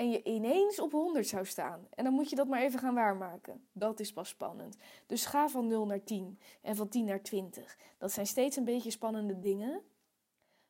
en 0.00 0.10
je 0.10 0.22
ineens 0.22 0.80
op 0.80 0.92
100 0.92 1.26
zou 1.26 1.46
staan. 1.46 1.86
En 1.90 2.04
dan 2.04 2.12
moet 2.12 2.30
je 2.30 2.36
dat 2.36 2.48
maar 2.48 2.60
even 2.60 2.78
gaan 2.78 2.94
waarmaken. 2.94 3.64
Dat 3.72 4.00
is 4.00 4.12
pas 4.12 4.28
spannend. 4.28 4.76
Dus 5.06 5.26
ga 5.26 5.48
van 5.48 5.66
0 5.66 5.86
naar 5.86 6.04
10 6.04 6.38
en 6.62 6.76
van 6.76 6.88
10 6.88 7.04
naar 7.04 7.22
20. 7.22 7.78
Dat 7.98 8.12
zijn 8.12 8.26
steeds 8.26 8.56
een 8.56 8.64
beetje 8.64 8.90
spannende 8.90 9.38
dingen. 9.38 9.82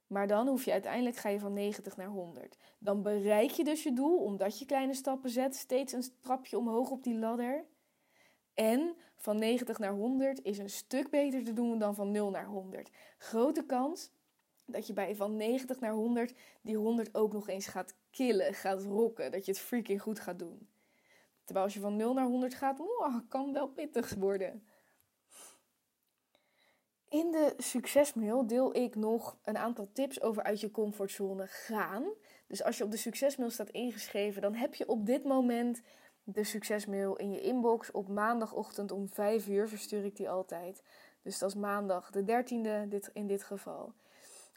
Maar 0.06 0.26
dan 0.26 0.48
hoef 0.48 0.64
je 0.64 0.72
uiteindelijk 0.72 1.16
ga 1.16 1.28
je 1.28 1.38
van 1.38 1.52
90 1.52 1.96
naar 1.96 2.08
100. 2.08 2.56
Dan 2.78 3.02
bereik 3.02 3.50
je 3.50 3.64
dus 3.64 3.82
je 3.82 3.92
doel 3.92 4.18
omdat 4.18 4.58
je 4.58 4.66
kleine 4.66 4.94
stappen 4.94 5.30
zet, 5.30 5.54
steeds 5.54 5.92
een 5.92 6.04
trapje 6.20 6.58
omhoog 6.58 6.90
op 6.90 7.02
die 7.02 7.18
ladder. 7.18 7.64
En 8.54 8.96
van 9.16 9.38
90 9.38 9.78
naar 9.78 9.92
100 9.92 10.42
is 10.42 10.58
een 10.58 10.70
stuk 10.70 11.10
beter 11.10 11.44
te 11.44 11.52
doen 11.52 11.78
dan 11.78 11.94
van 11.94 12.10
0 12.10 12.30
naar 12.30 12.46
100. 12.46 12.90
Grote 13.18 13.64
kans 13.64 14.10
dat 14.64 14.86
je 14.86 14.92
bij 14.92 15.16
van 15.16 15.36
90 15.36 15.80
naar 15.80 15.92
100 15.92 16.34
die 16.62 16.76
100 16.76 17.14
ook 17.14 17.32
nog 17.32 17.48
eens 17.48 17.66
gaat 17.66 17.94
killen, 18.10 18.54
gaat 18.54 18.82
rocken. 18.82 19.30
Dat 19.30 19.44
je 19.44 19.52
het 19.52 19.60
freaking 19.60 20.02
goed 20.02 20.20
gaat 20.20 20.38
doen. 20.38 20.68
Terwijl 21.44 21.64
als 21.64 21.74
je 21.74 21.80
van 21.80 21.96
0 21.96 22.14
naar 22.14 22.26
100 22.26 22.54
gaat, 22.54 22.80
oh, 22.80 23.16
kan 23.28 23.52
wel 23.52 23.68
pittig 23.68 24.14
worden. 24.14 24.64
In 27.08 27.30
de 27.30 27.54
succesmail 27.56 28.46
deel 28.46 28.76
ik 28.76 28.94
nog 28.94 29.38
een 29.42 29.56
aantal 29.56 29.90
tips 29.92 30.20
over 30.20 30.42
uit 30.42 30.60
je 30.60 30.70
comfortzone 30.70 31.46
gaan. 31.46 32.04
Dus 32.46 32.62
als 32.62 32.78
je 32.78 32.84
op 32.84 32.90
de 32.90 32.96
succesmail 32.96 33.50
staat 33.50 33.70
ingeschreven, 33.70 34.42
dan 34.42 34.54
heb 34.54 34.74
je 34.74 34.88
op 34.88 35.06
dit 35.06 35.24
moment 35.24 35.82
de 36.24 36.44
succesmail 36.44 37.16
in 37.16 37.32
je 37.32 37.40
inbox 37.40 37.90
op 37.90 38.08
maandagochtend 38.08 38.92
om 38.92 39.08
5 39.08 39.48
uur. 39.48 39.68
Verstuur 39.68 40.04
ik 40.04 40.16
die 40.16 40.30
altijd. 40.30 40.82
Dus 41.22 41.38
dat 41.38 41.48
is 41.48 41.56
maandag 41.56 42.10
de 42.10 42.22
13e 42.22 42.88
dit, 42.88 43.10
in 43.12 43.26
dit 43.26 43.42
geval. 43.42 43.92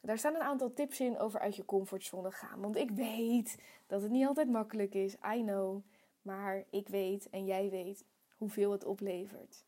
Daar 0.05 0.17
staan 0.17 0.35
een 0.35 0.41
aantal 0.41 0.73
tips 0.73 0.99
in 0.99 1.17
over 1.17 1.39
uit 1.39 1.55
je 1.55 1.65
comfortzone 1.65 2.31
gaan. 2.31 2.61
Want 2.61 2.75
ik 2.75 2.91
weet 2.91 3.57
dat 3.87 4.01
het 4.01 4.11
niet 4.11 4.27
altijd 4.27 4.49
makkelijk 4.49 4.93
is. 4.93 5.13
I 5.13 5.41
know. 5.41 5.83
Maar 6.21 6.63
ik 6.69 6.87
weet 6.87 7.29
en 7.29 7.45
jij 7.45 7.69
weet 7.69 8.05
hoeveel 8.37 8.71
het 8.71 8.85
oplevert. 8.85 9.65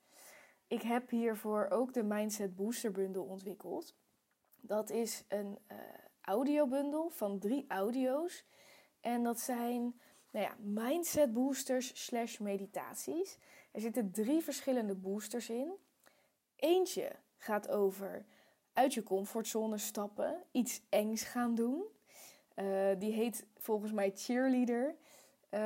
Ik 0.67 0.82
heb 0.82 1.10
hiervoor 1.10 1.67
ook 1.69 1.93
de 1.93 2.04
Mindset 2.04 2.56
Booster 2.56 2.91
Bundle 2.91 3.21
ontwikkeld. 3.21 3.95
Dat 4.62 4.89
is 4.89 5.24
een 5.28 5.58
uh, 5.71 5.78
audiobundel 6.21 7.10
van 7.10 7.39
drie 7.39 7.65
audio's. 7.67 8.45
En 9.00 9.24
dat 9.24 9.39
zijn 9.39 10.00
nou 10.32 10.45
ja, 10.45 10.56
mindset 10.60 11.34
boosters 11.34 12.06
slash 12.06 12.38
meditaties. 12.38 13.38
Er 13.71 13.82
zitten 13.82 14.12
drie 14.12 14.43
verschillende 14.43 14.95
boosters 14.95 15.50
in. 15.50 15.74
Eentje 16.56 17.12
gaat 17.38 17.69
over 17.69 18.26
uit 18.76 18.94
je 18.94 19.04
comfortzone 19.04 19.78
stappen, 19.78 20.44
iets 20.52 20.82
engs 20.90 21.24
gaan 21.24 21.56
doen. 21.56 21.84
Uh, 22.56 22.66
die 22.98 23.12
heet 23.12 23.46
volgens 23.58 23.92
mij 23.92 24.12
cheerleader. 24.16 24.96
Uh, 25.52 25.60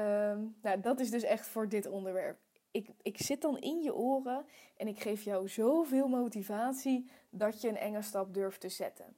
nou, 0.61 0.79
dat 0.81 0.99
is 0.99 1.09
dus 1.09 1.23
echt 1.23 1.47
voor 1.47 1.69
dit 1.69 1.87
onderwerp. 1.87 2.37
Ik, 2.71 2.87
ik 3.01 3.17
zit 3.17 3.41
dan 3.41 3.57
in 3.57 3.81
je 3.81 3.95
oren 3.95 4.45
en 4.77 4.87
ik 4.87 4.99
geef 4.99 5.21
jou 5.21 5.47
zoveel 5.47 6.07
motivatie 6.07 7.09
dat 7.29 7.61
je 7.61 7.67
een 7.67 7.77
enge 7.77 8.01
stap 8.01 8.33
durft 8.33 8.61
te 8.61 8.69
zetten. 8.69 9.15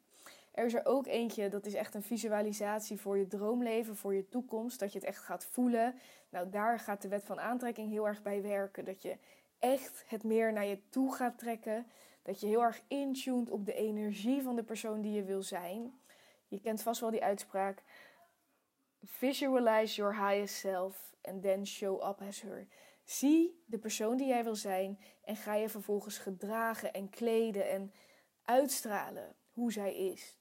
Er 0.52 0.66
is 0.66 0.74
er 0.74 0.86
ook 0.86 1.08
eentje, 1.08 1.50
dat 1.50 1.66
is 1.66 1.74
echt 1.74 1.96
een 1.96 2.04
visualisatie 2.04 3.00
voor 3.00 3.18
je 3.18 3.28
droomleven, 3.28 3.96
voor 3.96 4.14
je 4.14 4.30
toekomst. 4.30 4.80
Dat 4.80 4.94
je 4.94 5.00
het 5.00 5.08
echt 5.08 5.24
gaat 5.24 5.46
voelen. 5.46 5.96
Nou, 6.30 6.50
daar 6.50 6.80
gaat 6.80 7.02
de 7.02 7.08
wet 7.08 7.24
van 7.24 7.40
aantrekking 7.40 7.90
heel 7.90 8.08
erg 8.08 8.22
bij 8.22 8.42
werken. 8.42 8.86
Dat 8.86 9.02
je 9.02 9.18
echt 9.60 10.04
het 10.08 10.24
meer 10.24 10.54
naar 10.54 10.66
je 10.66 10.80
toe 10.90 11.14
gaat 11.16 11.38
trekken. 11.38 11.86
Dat 12.22 12.40
je 12.40 12.48
heel 12.48 12.62
erg 12.62 12.82
intuned 12.88 13.50
op 13.50 13.66
de 13.66 13.74
energie 13.74 14.42
van 14.42 14.56
de 14.56 14.64
persoon 14.64 15.02
die 15.02 15.12
je 15.12 15.24
wil 15.24 15.44
zijn. 15.44 16.00
Je 16.48 16.60
kent 16.60 16.82
vast 16.82 17.02
wel 17.02 17.12
die 17.12 17.24
uitspraak. 17.24 17.84
Visualize 19.04 19.96
your 19.96 20.16
highest 20.16 20.56
self 20.56 21.16
and 21.22 21.42
then 21.42 21.68
show 21.68 22.10
up 22.10 22.22
as 22.22 22.42
her. 22.42 22.68
Zie 23.04 23.64
de 23.66 23.78
persoon 23.78 24.18
die 24.18 24.28
jij 24.28 24.44
wil 24.44 24.56
zijn 24.56 25.00
en 25.24 25.36
ga 25.36 25.56
je 25.56 25.70
vervolgens 25.70 26.18
gedragen 26.18 26.94
en 26.94 27.10
kleden 27.10 27.70
en 27.70 27.94
uitstralen 28.44 29.36
hoe 29.52 29.72
zij 29.72 29.96
is. 29.96 30.40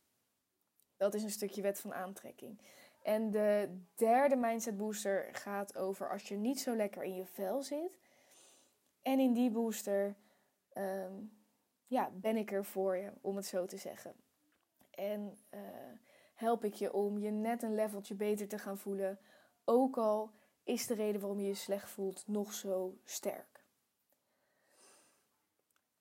Dat 0.97 1.14
is 1.14 1.23
een 1.23 1.31
stukje 1.31 1.62
wet 1.62 1.81
van 1.81 1.95
aantrekking. 1.95 2.61
En 3.03 3.31
de 3.31 3.79
derde 3.95 4.37
mindset 4.37 4.77
booster 4.77 5.29
gaat 5.33 5.77
over 5.77 6.11
als 6.11 6.29
je 6.29 6.37
niet 6.37 6.61
zo 6.61 6.77
lekker 6.77 7.03
in 7.03 7.14
je 7.14 7.27
vel 7.27 7.62
zit. 7.62 7.99
En 9.03 9.19
in 9.19 9.33
die 9.33 9.51
booster 9.51 10.16
ehm, 10.73 11.14
ja, 11.90 12.11
ben 12.14 12.37
ik 12.37 12.53
er 12.53 12.64
voor 12.64 12.96
je, 12.96 13.12
om 13.20 13.37
het 13.37 13.46
zo 13.46 13.66
te 13.66 13.76
zeggen. 13.76 14.14
En 14.90 15.38
uh, 15.55 15.61
help 16.35 16.64
ik 16.64 16.74
je 16.74 16.92
om 16.92 17.18
je 17.18 17.31
net 17.31 17.62
een 17.62 17.74
leveltje 17.74 18.14
beter 18.14 18.48
te 18.48 18.59
gaan 18.59 18.79
voelen. 18.79 19.18
Ook 19.64 19.96
al 19.96 20.31
is 20.64 20.87
de 20.87 20.94
reden 20.94 21.20
waarom 21.20 21.40
je 21.40 21.46
je 21.46 21.55
slecht 21.55 21.90
voelt 21.90 22.24
nog 22.26 22.53
zo 22.53 22.98
sterk. 23.05 23.64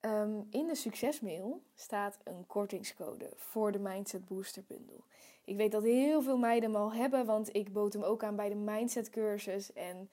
Um, 0.02 0.48
in 0.50 0.68
de 0.68 0.76
succesmail 0.76 1.62
staat 1.76 2.20
een 2.24 2.48
kortingscode 2.48 3.32
voor 3.36 3.72
de 3.72 3.80
Mindset 3.80 4.26
Booster 4.26 4.64
Bundle. 4.68 5.04
Ik 5.44 5.56
weet 5.56 5.72
dat 5.72 5.84
heel 5.84 6.22
veel 6.22 6.38
meiden 6.38 6.72
hem 6.72 6.82
al 6.82 6.94
hebben, 6.94 7.26
want 7.26 7.56
ik 7.56 7.74
bood 7.74 7.94
hem 7.94 8.04
ook 8.04 8.24
aan 8.24 8.36
bij 8.36 8.50
de 8.50 8.56
Mindset 8.56 9.10
cursus. 9.10 9.74
En 9.74 10.10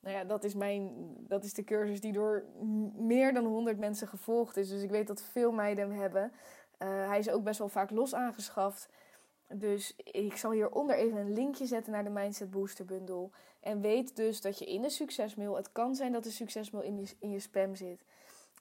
nou 0.00 0.16
ja, 0.16 0.24
dat 0.24 0.44
is, 0.44 0.54
mijn, 0.54 1.14
dat 1.18 1.44
is 1.44 1.54
de 1.54 1.64
cursus 1.64 2.00
die 2.00 2.12
door 2.12 2.44
meer 2.96 3.34
dan 3.34 3.44
100 3.44 3.78
mensen 3.78 4.08
gevolgd 4.08 4.56
is. 4.56 4.68
Dus 4.68 4.82
ik 4.82 4.90
weet 4.90 5.06
dat 5.06 5.22
veel 5.22 5.52
meiden 5.52 5.90
hem 5.90 6.00
hebben. 6.00 6.32
Uh, 6.78 7.08
hij 7.08 7.18
is 7.18 7.30
ook 7.30 7.44
best 7.44 7.58
wel 7.58 7.68
vaak 7.68 7.90
los 7.90 8.14
aangeschaft. 8.14 8.88
Dus 9.48 9.96
ik 9.96 10.36
zal 10.36 10.50
hieronder 10.50 10.96
even 10.96 11.18
een 11.18 11.32
linkje 11.32 11.66
zetten 11.66 11.92
naar 11.92 12.04
de 12.04 12.10
Mindset 12.10 12.50
Booster 12.50 12.84
Bundle. 12.84 13.28
En 13.60 13.80
weet 13.80 14.16
dus 14.16 14.40
dat 14.40 14.58
je 14.58 14.64
in 14.64 14.82
de 14.82 14.90
succesmail, 14.90 15.56
het 15.56 15.72
kan 15.72 15.94
zijn 15.94 16.12
dat 16.12 16.24
de 16.24 16.30
succesmail 16.30 16.84
in 16.84 16.96
je, 16.96 17.14
in 17.18 17.30
je 17.30 17.40
spam 17.40 17.74
zit. 17.74 18.04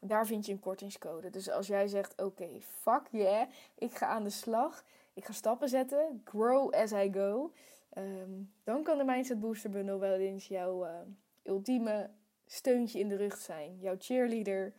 Daar 0.02 0.26
vind 0.26 0.46
je 0.46 0.52
een 0.52 0.60
kortingscode. 0.60 1.30
Dus 1.30 1.50
als 1.50 1.68
jij 1.68 1.88
zegt: 1.88 2.22
Oké, 2.22 2.48
fuck 2.62 3.08
yeah, 3.12 3.48
ik 3.76 3.98
ga 3.98 4.06
aan 4.06 4.24
de 4.24 4.30
slag. 4.30 4.84
Ik 5.14 5.26
ga 5.26 5.34
stappen 5.34 5.70
zetten. 5.70 6.22
Grow 6.24 6.74
as 6.74 6.92
I 6.92 7.10
go. 7.14 7.52
Ehm, 7.90 8.32
dan 8.64 8.84
kan 8.84 8.98
de 8.98 9.04
Mindset 9.04 9.40
Booster 9.40 9.70
Bundle 9.70 9.98
wel 9.98 10.18
eens 10.18 10.48
jouw 10.48 10.86
uh, 10.86 10.92
ultieme 11.44 12.10
steuntje 12.46 13.00
in 13.00 13.10
de 13.10 13.16
rug 13.16 13.38
zijn. 13.38 13.80
Jouw 13.80 13.96
cheerleader. 13.98 14.74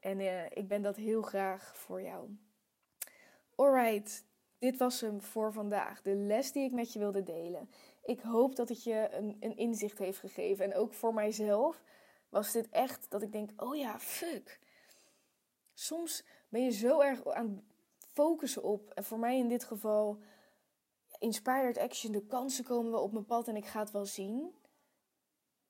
En 0.00 0.20
uh, 0.20 0.44
ik 0.44 0.68
ben 0.68 0.82
dat 0.82 0.96
heel 0.96 1.22
graag 1.22 1.76
voor 1.76 2.02
jou. 2.02 2.36
Alright, 3.54 4.24
dit 4.58 4.76
was 4.76 5.00
hem 5.00 5.22
voor 5.22 5.52
vandaag. 5.52 6.02
De 6.02 6.14
les 6.14 6.52
die 6.52 6.64
ik 6.64 6.72
met 6.72 6.92
je 6.92 6.98
wilde 6.98 7.22
delen. 7.22 7.70
Ik 8.02 8.20
hoop 8.20 8.56
dat 8.56 8.68
het 8.68 8.84
je 8.84 9.08
een, 9.12 9.36
een 9.40 9.56
inzicht 9.56 9.98
heeft 9.98 10.18
gegeven. 10.18 10.64
En 10.64 10.74
ook 10.74 10.94
voor 10.94 11.14
mijzelf 11.14 11.82
was 12.28 12.52
dit 12.52 12.68
echt 12.68 13.10
dat 13.10 13.22
ik 13.22 13.32
denk: 13.32 13.62
oh 13.62 13.76
ja, 13.76 13.98
fuck. 13.98 14.60
Soms 15.74 16.24
ben 16.48 16.62
je 16.62 16.70
zo 16.70 17.00
erg 17.00 17.26
aan 17.26 17.64
het 17.98 18.08
focussen 18.12 18.62
op, 18.62 18.90
en 18.90 19.04
voor 19.04 19.18
mij 19.18 19.38
in 19.38 19.48
dit 19.48 19.64
geval, 19.64 20.18
inspired 21.18 21.78
action, 21.78 22.12
de 22.12 22.26
kansen 22.26 22.64
komen 22.64 22.92
wel 22.92 23.02
op 23.02 23.12
mijn 23.12 23.24
pad 23.24 23.48
en 23.48 23.56
ik 23.56 23.66
ga 23.66 23.80
het 23.80 23.90
wel 23.90 24.06
zien. 24.06 24.54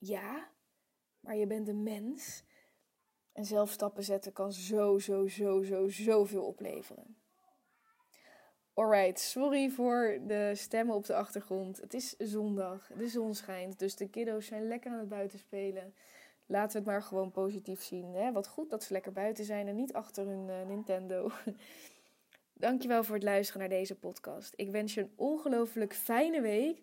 Ja, 0.01 0.49
maar 1.21 1.37
je 1.37 1.47
bent 1.47 1.69
een 1.69 1.83
mens. 1.83 2.45
En 3.33 3.45
zelf 3.45 3.71
stappen 3.71 4.05
zetten 4.05 4.33
kan 4.33 4.53
zo, 4.53 4.99
zo, 4.99 5.29
zo, 5.29 5.63
zo, 5.63 5.89
zoveel 5.89 6.45
opleveren. 6.45 7.17
Alright, 8.75 9.21
sorry 9.21 9.71
voor 9.71 10.19
de 10.27 10.53
stemmen 10.55 10.95
op 10.95 11.07
de 11.07 11.15
achtergrond. 11.15 11.81
Het 11.81 11.95
is 11.95 12.17
zondag, 12.17 12.91
de 12.97 13.09
zon 13.09 13.35
schijnt, 13.35 13.79
dus 13.79 13.97
de 13.97 14.09
kiddo's 14.09 14.47
zijn 14.47 14.69
lekker 14.69 14.93
aan 14.93 14.99
het 14.99 15.09
buiten 15.09 15.39
spelen 15.39 15.95
laten 16.51 16.73
we 16.73 16.79
het 16.79 16.87
maar 16.87 17.03
gewoon 17.03 17.31
positief 17.31 17.83
zien. 17.83 18.15
Hè? 18.15 18.33
Wat 18.33 18.47
goed 18.47 18.71
dat 18.71 18.83
ze 18.83 18.93
lekker 18.93 19.13
buiten 19.13 19.45
zijn 19.45 19.69
en 19.69 19.77
niet 19.77 19.93
achter 19.93 20.27
hun 20.27 20.49
uh, 20.49 20.67
Nintendo. 20.67 21.31
Dankjewel 22.53 23.05
voor 23.05 23.15
het 23.15 23.25
luisteren 23.25 23.61
naar 23.61 23.79
deze 23.79 23.99
podcast. 23.99 24.53
Ik 24.57 24.71
wens 24.71 24.95
je 24.95 25.01
een 25.01 25.13
ongelooflijk 25.17 25.95
fijne 25.95 26.41
week. 26.41 26.83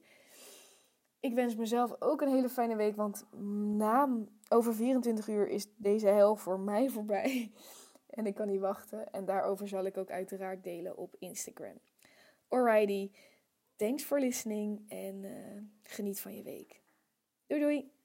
Ik 1.19 1.33
wens 1.33 1.55
mezelf 1.55 2.01
ook 2.01 2.21
een 2.21 2.33
hele 2.33 2.49
fijne 2.49 2.75
week, 2.75 2.95
want 2.95 3.25
na 3.77 4.09
over 4.49 4.75
24 4.75 5.27
uur 5.27 5.47
is 5.47 5.67
deze 5.75 6.07
hel 6.07 6.35
voor 6.35 6.59
mij 6.59 6.89
voorbij. 6.95 7.51
En 8.09 8.25
ik 8.25 8.35
kan 8.35 8.47
niet 8.47 8.59
wachten. 8.59 9.11
En 9.11 9.25
daarover 9.25 9.67
zal 9.67 9.85
ik 9.85 9.97
ook 9.97 10.09
uiteraard 10.09 10.63
delen 10.63 10.97
op 10.97 11.15
Instagram. 11.19 11.79
Alrighty, 12.47 13.11
thanks 13.75 14.03
for 14.03 14.19
listening 14.19 14.89
en 14.89 15.23
uh, 15.23 15.61
geniet 15.83 16.19
van 16.19 16.35
je 16.35 16.43
week. 16.43 16.81
Doei 17.47 17.61
doei! 17.61 17.96